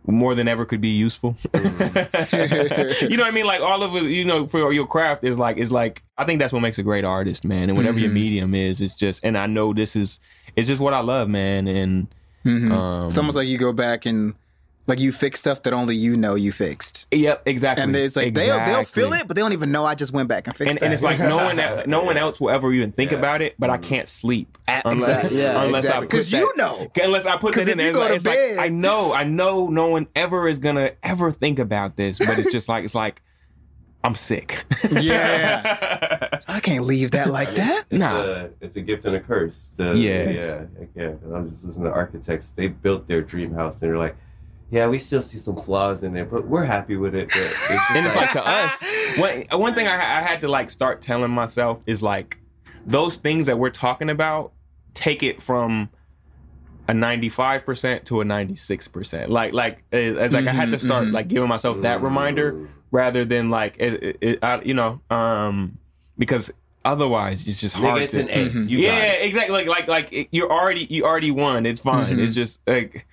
[0.06, 1.34] more than ever could be useful.
[1.52, 3.06] Mm-hmm.
[3.10, 3.46] you know what I mean?
[3.46, 6.38] Like all of it, you know, for your craft is like is like I think
[6.40, 7.68] that's what makes a great artist, man.
[7.68, 8.14] And whatever your Mhm.
[8.14, 10.20] medium is, it's just and I know this is
[10.56, 11.68] it's just what I love, man.
[11.68, 12.06] And
[12.44, 12.70] Mhm.
[12.72, 14.34] um it's almost like you go back and
[14.86, 17.06] like you fix stuff that only you know you fixed.
[17.10, 17.82] Yep, exactly.
[17.84, 20.28] And it's like they'll they'll feel it, but they don't even know I just went
[20.28, 20.84] back and fixed And, that.
[20.84, 23.16] and it's like no one el- no one else will ever even think Yeah.
[23.18, 25.40] about it, but I can't sleep A- unless exactly.
[25.40, 25.96] Yeah, unless exactly.
[25.96, 26.90] I put Because you know.
[27.02, 29.14] Unless I put that in if you there, go to it's like, bed- I know,
[29.14, 32.84] I know, no one ever is gonna ever think about this, but it's just like
[32.84, 33.22] it's like
[34.04, 34.64] I'm sick.
[34.90, 36.38] Yeah.
[36.48, 37.86] I can't leave that like that.
[37.90, 38.20] It's Nah.
[38.22, 39.72] a, it's a gift and a curse.
[39.76, 40.28] The, Yeah.
[40.30, 41.12] yeah, like, yeah.
[41.12, 42.50] 'Cause I'm just listening to architects.
[42.50, 44.14] They built their dream house, and they're like,
[44.70, 47.68] "Yeah, we still see some flaws in it, but we're happy with it." But it's
[47.68, 48.82] just and it's like to us,
[49.18, 52.38] one one thing I, I had to like start telling myself is like
[52.86, 54.52] those things that we're talking about,
[54.92, 55.88] take it from
[56.86, 59.28] a 95% to a 96%.
[59.28, 61.12] Like like it's it's like I had to Mhm, start mhm.
[61.12, 62.68] like giving myself that reminder Mm.
[62.94, 65.76] Rather than like it, it, it, I, you know um
[66.16, 66.52] because
[66.84, 68.48] otherwise it's just hard Nigga, it's to an A.
[68.50, 68.70] Mhm.
[68.70, 69.26] You yeah it.
[69.26, 72.24] exactly like like like it, you're already you already won it's fine Mhm.
[72.24, 73.04] it's just like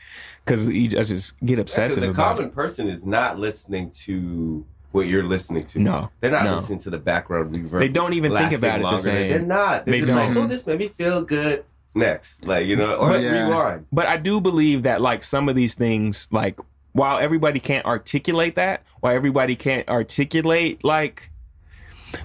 [0.45, 3.89] because you just- just get Because obsessive the about common it person is not listening
[4.05, 5.79] to what you're listening to.
[5.79, 6.55] no They're not no.
[6.55, 7.79] listening to the background reverb.
[7.79, 9.85] they don't even think about it the same They're not.
[9.85, 10.43] They're They just like, don't.
[10.43, 11.63] oh, this made me feel good.
[11.95, 13.47] Next, like you know, or Yeah.
[13.47, 13.85] rewind.
[13.91, 16.57] but I do believe that like some of these things, like
[16.93, 21.29] while everybody can't articulate that, while everybody can't articulate like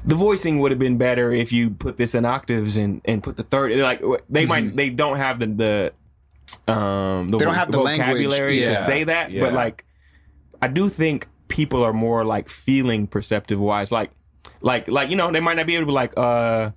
[0.05, 3.37] the voicing would have been better if you put this in octaves and and put
[3.37, 4.49] the third like they Mhm.
[4.49, 9.05] might they don't have the the um the They don't have the vocabulary to say
[9.05, 9.43] that yeah.
[9.43, 9.85] but like
[10.61, 14.11] I do think people are more like feeling perceptive wise like
[14.61, 16.71] like like you know they might not be able to be like uh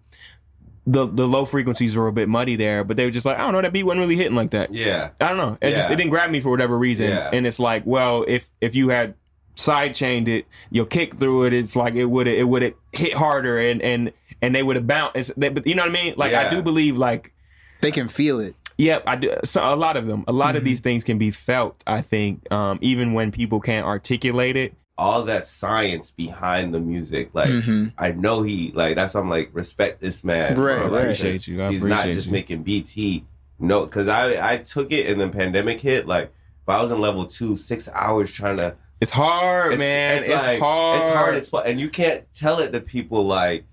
[0.92, 3.42] the the low frequencies were a bit muddy there but they were just like I
[3.42, 5.58] don't know that beat wasn't really hitting like that Yeah, I don't know.
[5.62, 7.10] It just it didn't grab me for whatever reason.
[7.10, 7.30] Yeah.
[7.32, 9.14] And it's like, well, if if you had
[9.56, 13.14] side chained it, your kick through it, it's like it would it would have hit
[13.14, 14.12] harder and and
[14.42, 15.32] and they would have bounced.
[15.38, 16.14] They, but you know what I mean?
[16.18, 17.34] Like I do believe like
[17.82, 18.56] They can feel it.
[18.78, 19.36] Yep, I do.
[19.44, 20.66] So a lot of them, a lot of Mhm.
[20.66, 21.84] these things can be felt.
[21.86, 24.74] I think, um, even when people can't articulate it.
[25.00, 27.50] All that science behind the music, like.
[27.50, 30.50] hmm I know he like that's why I'm like respect this man.
[30.50, 30.84] Right, bro.
[30.84, 30.92] right.
[30.92, 31.64] Like, Appreciate you.
[31.64, 32.34] I he's not just you.
[32.34, 32.92] making beats.
[32.92, 33.26] He
[33.58, 36.06] no, because I I took it and then pandemic hit.
[36.08, 38.76] Like if I was in level two, six hours trying to.
[39.02, 40.20] It's hard, It's, man.
[40.20, 41.00] It's, like, hard.
[41.00, 43.66] It's hard as fuck, and you can't tell it to people like.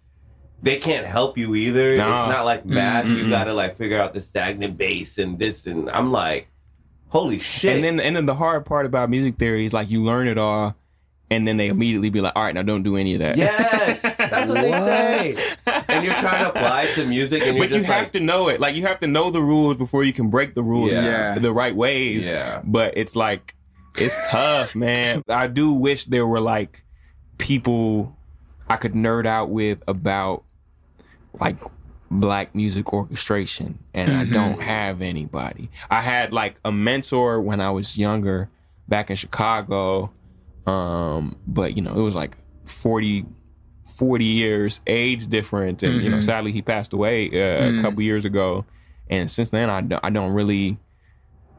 [0.63, 1.97] They can't help you either.
[1.97, 2.05] No.
[2.07, 3.07] It's not like math.
[3.07, 3.29] You Mm-mm.
[3.29, 6.49] gotta like figure out the stagnant bass and this and I'm like,
[7.09, 7.75] holy shit.
[7.75, 10.39] And then and then the hard part about music theory is like you learn it
[10.39, 10.75] all,
[11.31, 13.37] and then they immediately be like, all right, now don't do any of that.
[13.37, 14.71] yes, that's what they
[15.35, 15.57] say.
[15.89, 18.21] And you're trying to apply to music, and you're but you just have like, to
[18.21, 18.61] know it.
[18.61, 21.03] Like you have to know the rules before you can break the rules Yeah.
[21.35, 21.39] Yeah.
[21.39, 22.27] the right ways.
[22.29, 23.55] yeah, But it's like
[23.99, 25.23] it's tough, man.
[25.29, 26.85] I do wish there were like
[27.39, 28.17] people
[28.69, 30.45] I could nerd out with about
[31.41, 31.57] like
[32.11, 34.33] black music orchestration and I Mhm.
[34.33, 35.71] don't have anybody.
[35.91, 38.49] I had like a mentor when I was younger
[38.89, 40.11] back in Chicago.
[40.67, 43.25] Um, but you know, it was like 40
[43.85, 46.23] 40 years age difference and you know, Mhm.
[46.25, 47.79] sadly he passed away uh, Mhm.
[47.79, 48.65] a couple years ago.
[49.09, 50.77] And since then I don't, I don't really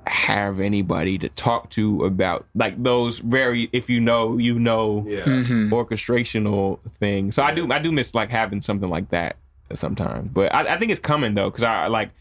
[0.05, 5.23] have anybody to talk to about like those very if you know you know yeah.
[5.25, 7.35] hmm orchestrational things.
[7.35, 9.37] So I do I do miss like having something like that
[9.73, 10.29] sometimes.
[10.33, 12.11] But I, I think it's coming though because I like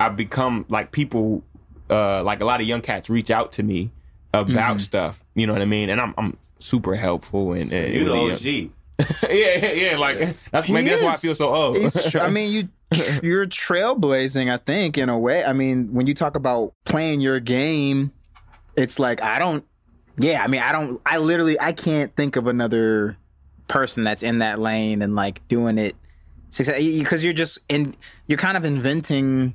[0.00, 1.42] I've become like people
[1.90, 3.90] uh like a lot of young cats reach out to me
[4.34, 4.80] about Mhm.
[4.80, 5.24] stuff.
[5.34, 5.90] You know what I mean?
[5.90, 8.70] And I'm I'm super helpful and, and you it the really, OG.
[9.30, 11.76] yeah yeah yeah like that's He maybe that's why I feel so old.
[11.76, 12.68] It's tr- I mean, you
[13.22, 14.50] you're trailblazing.
[14.52, 15.44] I think in a way.
[15.44, 18.12] I mean, when you talk about playing your game,
[18.76, 19.64] it's like I don't.
[20.16, 21.00] Yeah, I mean, I don't.
[21.06, 23.16] I literally, I can't think of another
[23.68, 25.94] person that's in that lane and like doing it
[26.56, 27.94] because you're just in.
[28.26, 29.54] You're kind of inventing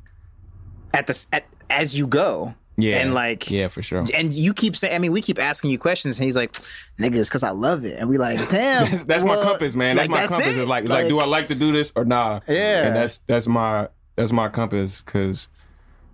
[0.93, 4.03] at the at, as you go, yeah and like yeah for sure.
[4.15, 6.53] and you keep saying, I mean, we keep asking you questions, and he's like,
[6.99, 9.95] "Niggas, because I love it," and we like, "Damn, That's, that's well, my compass, man.
[9.95, 10.55] That's like, my compass.
[10.57, 10.57] it.
[10.57, 12.39] Is like, it's like, do I like to do this or nah?
[12.47, 12.87] Yeah.
[12.87, 15.47] and that's that's my that's my compass because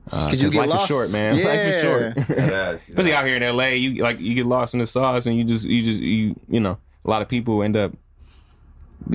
[0.06, 0.82] because you get life lost.
[0.84, 1.36] is short, man.
[1.44, 2.30] Life is short.
[2.38, 5.38] Yes, Especially out here in LA, you like you get lost in the sauce, and
[5.38, 7.94] you just you just you you know a lot of people end up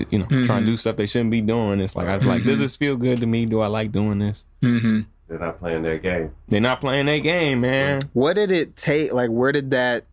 [0.09, 1.81] you know trying to do stuff they shouldn't be doing.
[1.81, 2.61] It's like I'm like, does Mhm.
[2.61, 3.45] this feel good to me?
[3.47, 4.45] Do I like doing this?
[4.63, 6.35] hmm They're not playing their game.
[6.49, 8.03] They're not playing their game, man.
[8.13, 9.13] What did it take?
[9.13, 10.05] Like, where did that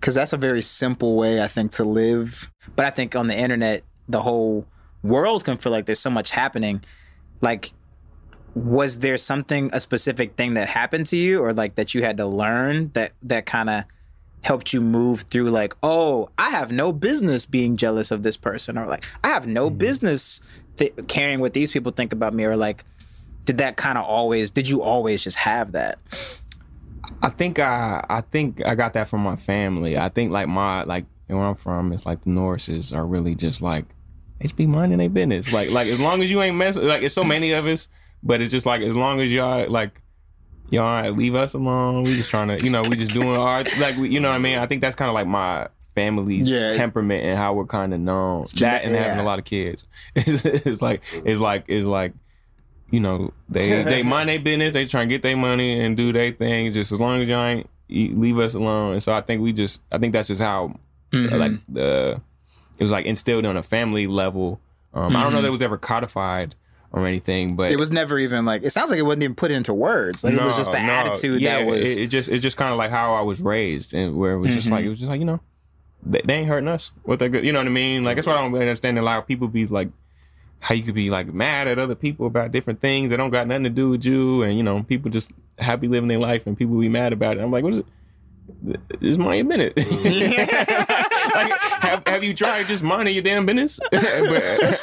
[0.00, 2.50] because that's a very simple way I think to live.
[2.76, 4.66] But I think on the internet, the whole
[5.02, 6.82] world can feel like there's so much happening.
[7.40, 7.72] Like,
[8.54, 12.16] was there something a specific thing that happened to you, or like that you had
[12.18, 13.84] to learn that that kind of
[14.42, 15.50] helped you move through?
[15.50, 19.46] Like, oh, I have no business being jealous of this person, or like I have
[19.46, 19.78] no mm-hmm.
[19.78, 20.40] business
[20.76, 22.84] th- caring what these people think about me, or like.
[23.48, 24.50] Did that kind of always?
[24.50, 25.98] Did you always just have that?
[27.22, 29.96] I think I I think I got that from my family.
[29.96, 33.62] I think like my like where I'm from, it's like the Norrises are really just
[33.62, 33.86] like
[34.38, 35.50] they just be minding their business.
[35.50, 37.88] Like like as long as you ain't messing like it's so many of us,
[38.22, 40.02] but it's just like as long as y'all like
[40.68, 42.02] y'all leave us alone.
[42.02, 44.34] We just trying to you know we just doing our like we, you know what
[44.34, 44.58] I mean.
[44.58, 46.74] I think that's kind of like my family's Yeah.
[46.74, 48.44] temperament and how we're kind of known.
[48.44, 49.22] gene- that and having yeah.
[49.22, 49.84] a lot of kids.
[50.14, 52.12] It's, it's like it's like it's like
[52.90, 54.72] you know, they they mind their business.
[54.72, 56.72] They try and get their money and do their thing.
[56.72, 58.92] Just as long as y'all ain't leave us alone.
[58.94, 60.78] And so I think we just I think that's just how
[61.12, 61.38] Mhm.
[61.38, 62.20] like the
[62.78, 64.60] it was like instilled on a family level.
[64.94, 66.54] Um, I don't know that it was ever codified
[66.92, 69.50] or anything, but it was never even like it sounds like it wasn't even put
[69.50, 70.92] into words like it was just the No, no.
[70.92, 73.40] attitude Yeah, that was It, it just it's just kind of like how I was
[73.40, 74.72] raised, and where it was just Mhm.
[74.72, 75.40] like it was just like you know,
[76.04, 76.90] they, they ain't hurting us.
[77.02, 78.04] What they good, you know what I mean?
[78.04, 78.98] Like that's what I don't really understand.
[78.98, 79.88] A lot of people be like,
[80.60, 83.46] how you could be like mad at other people about different things that don't got
[83.46, 86.56] nothing to do with you, and you know, people just happy living their life, and
[86.56, 87.40] people be mad about it.
[87.40, 89.00] I'm like, what is it?
[89.00, 91.04] Just mind your business.
[91.34, 93.78] Like, have, have you tried just minding your damn business?
[93.90, 94.02] but,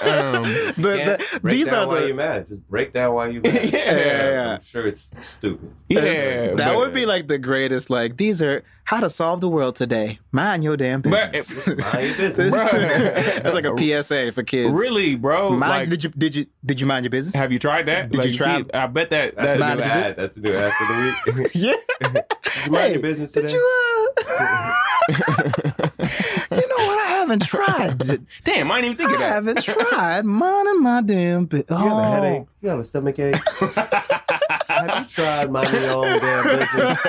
[0.08, 2.48] um, the, the, break these down are why the you're mad.
[2.50, 3.54] Just break down why you're mad.
[3.54, 4.54] Yeah, yeah, yeah.
[4.56, 5.72] I'm sure it's stupid.
[5.90, 9.50] yeah, that but- would be like the greatest like these are how to solve the
[9.50, 12.54] world today mind your damn But- business Mind your business.
[12.54, 13.42] Bruh.
[13.44, 15.50] that's like a psa for kids Really, bro?
[15.52, 18.12] mind, like, did you did you did you mind your business have you tried that?
[18.12, 19.36] Did you try- see, I bet that.
[19.36, 20.16] That's that the new Mind your ad.
[20.18, 21.52] That's the new ad for the week.
[21.56, 21.76] yeah
[22.66, 23.54] you mind Hey, your business did today?
[23.54, 24.74] you uh
[25.10, 29.34] you know what i haven't tried Damn, I didn't even think i of that.
[29.34, 32.48] haven't tried minding my damn business You have a headache?
[32.62, 33.36] You have a stomach ache?
[34.68, 37.00] have you tried minding your own damn business?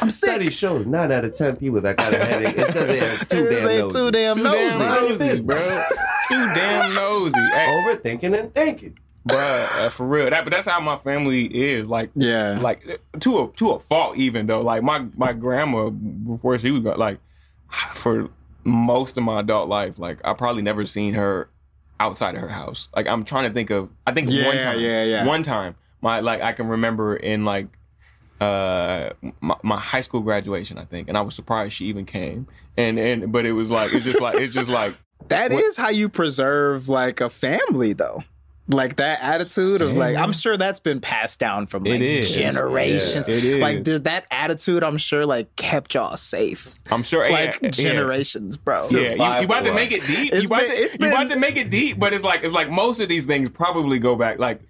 [0.00, 2.88] i'm sick Studies show nine out of ten people that got a headache it's because
[2.88, 3.98] they're too damn They nosy.
[3.98, 5.44] too damn Too nosy damn Mind your nosy, business.
[5.44, 5.82] bro.
[6.28, 7.40] Too damn nosy.
[7.40, 8.98] Hey, Overthinking and thinking.
[9.26, 10.30] bro, uh, for real.
[10.30, 11.86] That, but that's how my family is.
[11.88, 14.16] Like, yeah like to a to a fault.
[14.16, 17.18] Even though, like my my grandma before she was like,
[17.94, 18.28] for
[18.64, 21.48] most of my adult life, like I probably never seen her
[21.98, 22.88] outside of her house.
[22.94, 23.90] Like I'm trying to think of.
[24.06, 24.80] I think one time.
[24.80, 25.26] yeah, yeah.
[25.26, 27.68] One time, my like I can remember in like
[28.40, 29.10] uh
[29.42, 32.46] my, my high school graduation i think and i was surprised she even came
[32.78, 34.96] and and but it was like it's just like it's just like
[35.28, 38.24] That is What- how you preserve like a family though.
[38.72, 43.28] Like that attitude of like I'm sure that's been passed down from like generations.
[43.28, 46.74] it is Like there's that attitude I'm sure like kept y'all safe.
[46.90, 47.70] i'm sure eh, Like yeah, yeah.
[47.70, 48.88] generations, bro.
[48.90, 50.32] Yeah, you, you about to make it deep.
[50.32, 52.52] It's you about been- to, you about to make it deep, but it's like it's
[52.54, 54.60] like most of these things probably go back like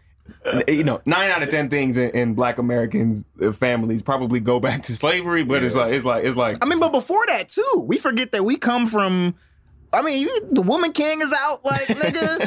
[0.45, 4.41] eh, you know nine out of ten things in, in Black American eh, families probably
[4.41, 5.45] go back to slavery.
[5.45, 8.33] But it's like it's like it's like I mean, but before that too, we forget
[8.33, 9.35] that we come from
[9.93, 12.39] I mean, you, the woman king is out, like nigga.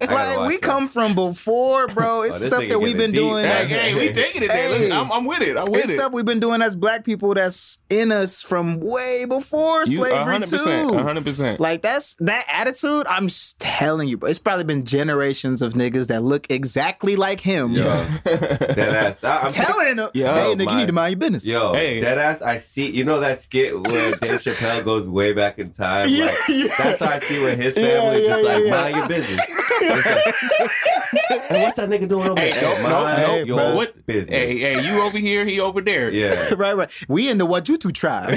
[0.00, 0.62] like we that.
[0.62, 2.22] come from before, bro.
[2.22, 3.20] It's Oh, stuff that we've been deep.
[3.20, 3.44] doing.
[3.44, 4.78] hey, as- hey, we taking it there.
[4.78, 4.90] Hey.
[4.92, 5.56] I'm, I'm with it.
[5.56, 5.98] I'm with it's it.
[5.98, 10.38] stuff we've been doing as black people that's in us from way before You slavery
[10.38, 10.92] 100%, too.
[10.96, 11.58] 100%.
[11.58, 13.06] Like that's that attitude.
[13.08, 13.28] I'm
[13.58, 14.30] telling you, bro.
[14.30, 17.72] It's probably been generations of niggas that look exactly like him.
[17.72, 17.84] Yo,
[18.24, 19.24] that ass.
[19.24, 21.46] I- I'm Telling them, Yo, hey, nigga, you need to mind your business.
[21.46, 22.00] Yo, Hey.
[22.00, 22.40] dead ass.
[22.42, 22.90] I see.
[22.90, 26.08] You know that skit where Dave Chappelle goes way back in time.
[26.08, 26.85] Yeah, like, yeah.
[26.86, 28.70] That's how I see where his family yeah, just yeah, like yeah.
[28.70, 29.40] mind your business.
[29.78, 32.62] It's like, hey, what's that nigga doing over Hey, there?
[32.62, 33.76] nope, nope, mind nope, your bro.
[33.76, 34.06] What?
[34.06, 34.30] business.
[34.30, 36.10] hey, hey, you over here, he over there.
[36.10, 36.54] Yeah.
[36.56, 36.90] right, right.
[37.08, 38.30] We in the Wajutu tribe.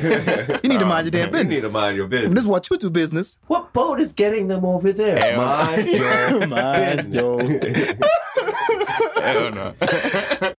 [0.64, 1.50] you need to mind your damn business.
[1.50, 2.34] You need to mind your business.
[2.34, 3.38] This Wajutu business.
[3.48, 5.20] What boat is getting them over there?
[5.20, 5.38] Hell.
[5.38, 7.94] Mind your Mind business.
[9.22, 9.74] Hell no.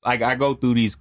[0.06, 0.98] like I go through these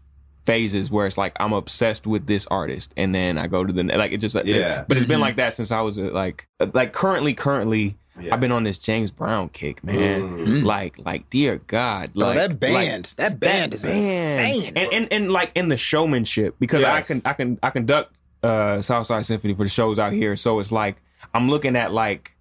[0.49, 3.82] phases where it's like I'm obsessed with this artist, and then I go to the
[3.82, 4.82] like it just Yeah.
[4.88, 8.32] But it's been like that since I was uh, like like currently currently Yeah.
[8.32, 10.22] I've been on this James Brown kick, man.
[10.22, 10.64] Mm.
[10.64, 14.40] Like like dear God, Bro, like that band, like, that band is band.
[14.40, 14.72] insane.
[14.74, 18.80] and, and and like in the showmanship because I can I can I conduct uh
[18.80, 20.96] Southside Symphony for the shows out here, so it's like
[21.34, 22.32] I'm looking at like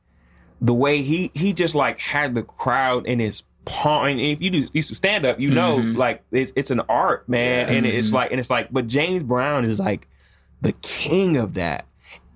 [0.62, 4.68] the way he he just like had the crowd in his And if you do
[4.74, 5.98] used to stand up, you know, Mhm.
[5.98, 7.74] like it's it's an art, man, Yeah.
[7.76, 8.14] and it's Mhm.
[8.14, 10.08] like and it's like, but James Brown is like
[10.62, 11.86] the king of that.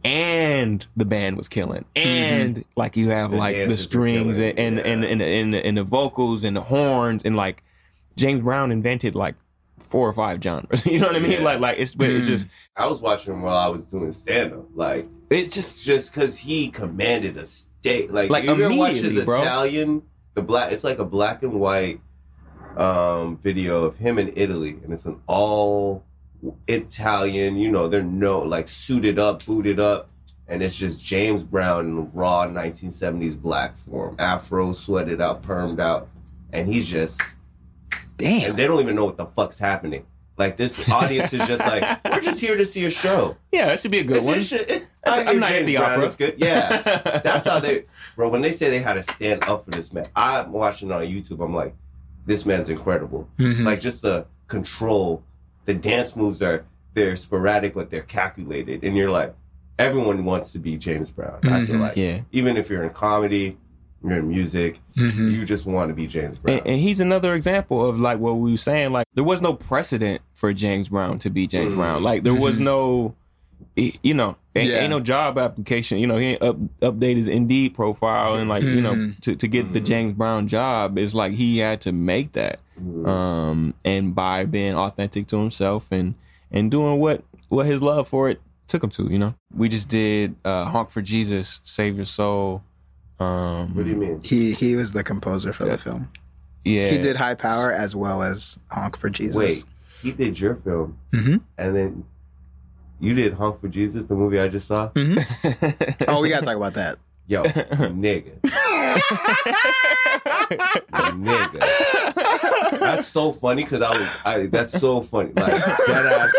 [0.03, 4.77] And the band was killing, and like you have The like the strings and and,
[4.77, 4.83] yeah.
[4.83, 7.61] and and and and the vocals and the horns and like
[8.17, 9.35] James Brown invented like
[9.77, 10.83] four or five genres.
[10.87, 11.33] you know what I mean?
[11.33, 11.41] Yeah.
[11.43, 12.29] Like like it's but it's Mm.
[12.29, 14.65] just I was watching him while I was doing stand up.
[14.73, 18.11] Like it's just just because he commanded a state.
[18.11, 19.39] Like, Like, you ever watch his bro.
[19.43, 20.01] Italian,
[20.33, 20.71] the black.
[20.71, 22.01] It's like a black and white
[22.77, 26.03] um video of him in Italy, and it's an all
[26.67, 27.57] Italian.
[27.57, 30.09] You know, they're no like suited up, booted up,
[30.47, 36.09] and it's just James Brown in raw 1970s black form, afro sweated out, permed out,
[36.51, 37.21] and he's just
[38.17, 38.55] Damn.
[38.55, 40.05] they don't even know what the fuck's happening.
[40.37, 43.37] Like this audience is just like, we're just here to see a show.
[43.51, 44.41] yeah, that should be a good It's one.
[44.41, 44.69] shit.
[44.71, 46.05] It- That's I a hear night at James the Brown opera.
[46.05, 46.35] is good.
[46.37, 48.29] Yeah, that's how they, bro.
[48.29, 51.43] When they say they had to stand up for this man, I'm watching on YouTube.
[51.43, 51.73] I'm like,
[52.25, 53.27] this man's incredible.
[53.39, 53.65] Mhm.
[53.65, 55.23] Like just the control,
[55.65, 59.33] the dance moves are they're sporadic, but they're calculated, and you're like,
[59.79, 61.39] everyone wants to be James Brown.
[61.43, 61.81] I feel Mhm.
[61.81, 62.19] like, yeah.
[62.31, 63.57] even if you're in comedy,
[64.03, 65.31] you're in music, Mhm.
[65.31, 66.57] you just want to be James Brown.
[66.59, 68.91] And, and he's another example of like what we were saying.
[68.91, 71.75] Like there was no precedent for James Brown to be James Mm.
[71.75, 72.03] Brown.
[72.03, 72.63] Like there was Mhm.
[72.63, 73.15] no,
[73.75, 74.79] you know, ain't, Yeah.
[74.81, 75.99] ain't no job application.
[75.99, 79.19] You know, he ain't up, update his Indeed profile and like you know Mhm.
[79.21, 79.85] to to get the Mhm.
[79.85, 82.59] James Brown job is like he had to make that.
[82.81, 83.07] Mm.
[83.07, 86.15] Um, and by being authentic to himself and
[86.51, 89.03] and doing what what his love for it took him to.
[89.11, 92.63] You know, we just did uh, Honk for Jesus, Save Your Soul.
[93.21, 94.21] Um, what do you mean?
[94.23, 96.09] He he was the composer for the film.
[96.63, 99.35] Yeah, He did High Power as well as Honk for Jesus.
[99.35, 99.63] Wait,
[100.01, 102.03] he did your film, hmm and then
[102.99, 104.89] you did Honk for Jesus, the movie I just saw.
[104.89, 105.17] hmm
[106.07, 106.97] Oh, we gotta talk about that.
[107.27, 108.41] Yo, nigga,
[110.91, 112.79] nigga.
[112.79, 114.21] That's so funny because I was.
[114.25, 115.31] I, that's so funny.
[115.33, 115.53] Like
[115.87, 116.33] that ass.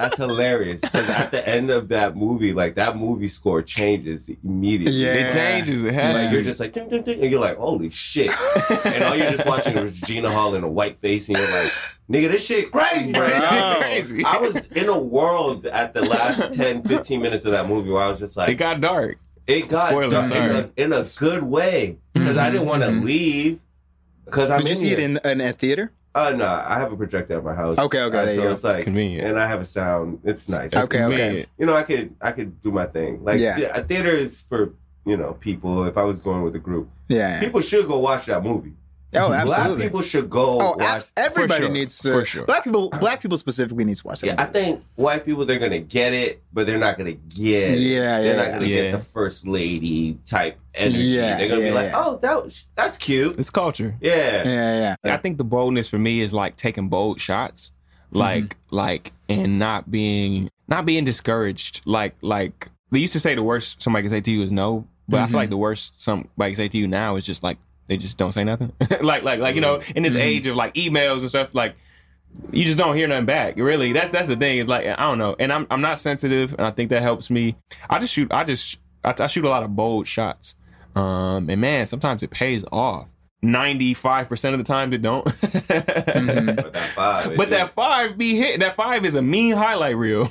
[0.00, 0.80] That's hilarious.
[0.80, 4.98] Because at the end of that movie, like that movie score changes immediately.
[4.98, 5.12] Yeah.
[5.14, 5.82] It changes.
[5.82, 6.34] It has Like to.
[6.34, 8.30] you're just like ding, ding, ding, and you're like, holy shit!
[8.86, 11.72] and all you're just watching is Gina Hall in a white face, and you're like,
[12.10, 13.28] nigga, this shit crazy, Bro.
[13.28, 13.76] bro.
[13.78, 14.24] crazy.
[14.24, 18.02] I was in a world at the last 10, 15 minutes of that movie where
[18.02, 19.18] I was just like, it got dark.
[19.46, 22.88] it got Spoiler, done in a, in a good way because I didn't want to
[22.88, 23.04] Mhm.
[23.04, 23.60] leave
[24.24, 25.92] because I'm Did you in see it in, in a theater?
[26.14, 27.78] Uh, no, I have a projector at my house.
[27.78, 28.52] Okay, okay, Uh, there you so go.
[28.52, 29.28] it's like, It's convenient.
[29.28, 30.18] and I have a sound.
[30.24, 30.72] It's nice.
[30.74, 30.98] Okay, It's- okay.
[30.98, 31.48] Convenient.
[31.58, 33.22] You know, I could I could do my thing.
[33.24, 33.56] Like, Yeah.
[33.58, 34.72] yeah, a theater is for
[35.06, 35.84] you know people.
[35.86, 37.38] If I was going with a group, Yeah.
[37.40, 38.72] people should go watch that movie.
[39.14, 39.76] Oh, absolutely.
[39.76, 41.06] Black people should go Oh, watch.
[41.16, 41.68] a- everybody For sure.
[41.72, 42.12] needs to.
[42.12, 42.44] For sure.
[42.46, 44.26] Black people, black people specifically needs to watch that.
[44.28, 47.72] Yeah, I think white people they're gonna get it, but they're not gonna get.
[47.72, 47.78] it.
[47.78, 48.82] Yeah, they're yeah, not gonna yeah.
[48.82, 50.98] get the first lady type energy.
[50.98, 52.04] Yeah, they're gonna yeah, be like, yeah.
[52.06, 53.38] oh, that was, that's cute.
[53.38, 53.96] It's culture.
[54.00, 54.44] Yeah.
[54.44, 55.14] Yeah, yeah.
[55.14, 57.72] I think the boldness for me is like taking bold shots,
[58.12, 58.76] like Mm-hmm.
[58.76, 61.80] like and not being not being discouraged.
[61.84, 64.86] Like like they used to say the worst somebody can say to you is no,
[65.08, 65.30] but I Mhm.
[65.30, 67.58] feel like the worst somebody can say to you now is just like
[67.90, 68.72] they just don't say nothing.
[69.02, 70.20] like like like you know in this Mhm.
[70.22, 71.74] age of like emails and stuff like.
[72.52, 73.56] You just don't hear nothing back.
[73.56, 74.58] Really, that's that's the thing.
[74.58, 77.28] Is like I don't know, and I'm I'm not sensitive, and I think that helps
[77.28, 77.56] me.
[77.90, 78.32] I just shoot.
[78.32, 80.54] I just I, I shoot a lot of bold shots,
[80.94, 83.08] um, and man, sometimes it pays off.
[83.42, 85.24] Ninety five percent of the time, it don't.
[85.26, 86.56] Mhm.
[86.56, 87.36] But that five.
[87.38, 88.60] But that five be hit.
[88.60, 90.24] That five is a mean highlight reel.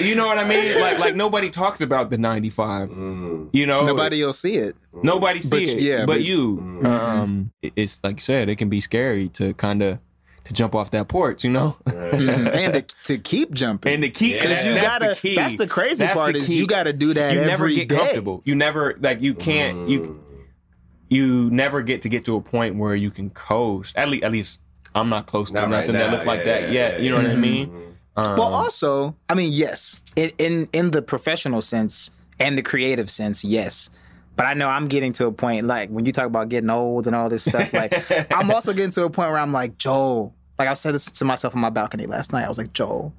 [0.00, 0.80] you know what I mean?
[0.80, 2.90] Like like nobody talks about the ninety five.
[2.90, 4.76] Mm, You know, Nobody will see it.
[5.02, 5.80] nobody see But- it.
[5.82, 6.58] yeah, but, but- you.
[6.58, 6.86] Mhm.
[6.86, 9.98] Um, it's like you said, it can be scary to kind of
[10.44, 11.42] to jump off that porch.
[11.44, 12.12] You know, Right.
[12.12, 12.54] Mhm.
[12.54, 13.92] and to, to keep jumping.
[13.94, 15.08] and to keep Because that- you that's gotta.
[15.08, 15.34] the key.
[15.34, 17.68] That's the crazy That's the part is you got to do that you every never
[17.68, 17.96] get day.
[17.96, 18.42] comfortable.
[18.44, 19.90] You never like you can't Mm.
[19.90, 20.20] you
[21.10, 23.96] never get to get to a point where you can coast.
[23.96, 24.60] At least, at least
[24.94, 26.12] I'm not close to Not right nothing that now.
[26.12, 26.92] looks like Yeah, that yeah, yet.
[26.94, 27.68] yeah, you know what I mean?
[27.68, 27.84] Mm.
[28.16, 33.10] Um, But also, I mean, yes, in, in in the professional sense and the creative
[33.10, 33.90] sense, yes.
[34.36, 37.06] But I know I'm getting to a point like when you talk about getting old
[37.06, 37.72] and all this stuff.
[37.72, 37.92] Like
[38.32, 40.34] I'm also getting to a point where I'm like Joel.
[40.58, 42.44] Like I said this to myself on my balcony last night.
[42.44, 43.12] I was like Joel,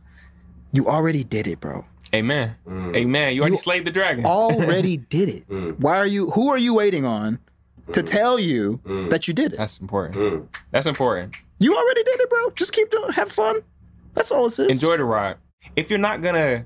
[0.73, 1.85] you already did it, bro.
[2.13, 2.55] Amen.
[2.67, 2.95] Mm.
[2.95, 3.33] Amen.
[3.35, 4.25] You already You slayed the dragon.
[4.25, 5.47] Already did it.
[5.49, 5.79] Mm.
[5.79, 6.29] Why are you?
[6.31, 7.39] Who are you waiting on
[7.93, 8.05] to Mm.
[8.09, 9.09] tell you Mm.
[9.09, 9.57] that you did it?
[9.57, 10.15] That's important.
[10.15, 10.47] Mm.
[10.71, 11.35] That's important.
[11.59, 12.49] You already did it, bro.
[12.51, 13.11] Just keep doing.
[13.11, 13.61] Have fun.
[14.13, 14.67] That's all it is.
[14.67, 15.37] Enjoy the ride.
[15.75, 16.65] If you're not gonna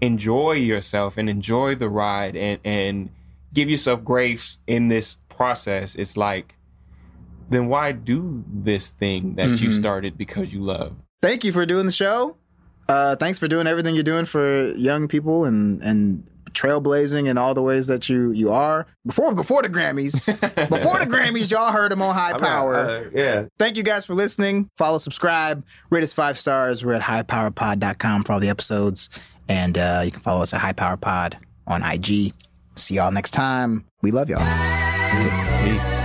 [0.00, 3.08] enjoy yourself and enjoy the ride and and
[3.52, 6.54] give yourself grace in this process, it's like,
[7.50, 9.78] then why do this thing that you Mhm.
[9.78, 10.92] started because you love?
[11.22, 12.36] thank you for doing the show.
[12.86, 17.52] Uh, thanks for doing everything you're doing for young people and and trailblazing in all
[17.54, 18.86] the ways that you you are.
[19.06, 20.26] Before before the Grammys,
[20.70, 22.74] before the Grammys, y'all heard him on High I mean, Power.
[22.76, 23.44] uh, yeah.
[23.58, 24.70] Thank you guys for listening.
[24.78, 26.84] Follow, subscribe, rate us five stars.
[26.84, 29.10] We're at highpowerpod.com for all the episodes,
[29.48, 32.32] and uh, you can follow us at High Power Pod on IG.
[32.76, 33.84] See y'all next time.
[34.02, 34.40] We love y'all.
[35.64, 36.03] Peace.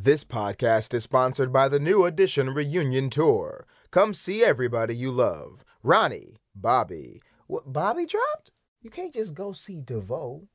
[0.00, 3.66] This podcast is sponsored by the New Edition Reunion Tour.
[3.90, 5.64] Come see everybody you love.
[5.82, 7.20] Ronnie, Bobby.
[7.48, 8.52] What, Bobby dropped?
[8.80, 10.46] You can't just go see DeVoe.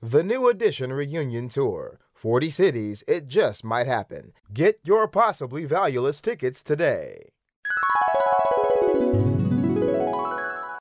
[0.00, 2.00] The New Edition Reunion Tour.
[2.14, 4.32] 40 cities, it just might happen.
[4.54, 7.32] Get your possibly valueless tickets today.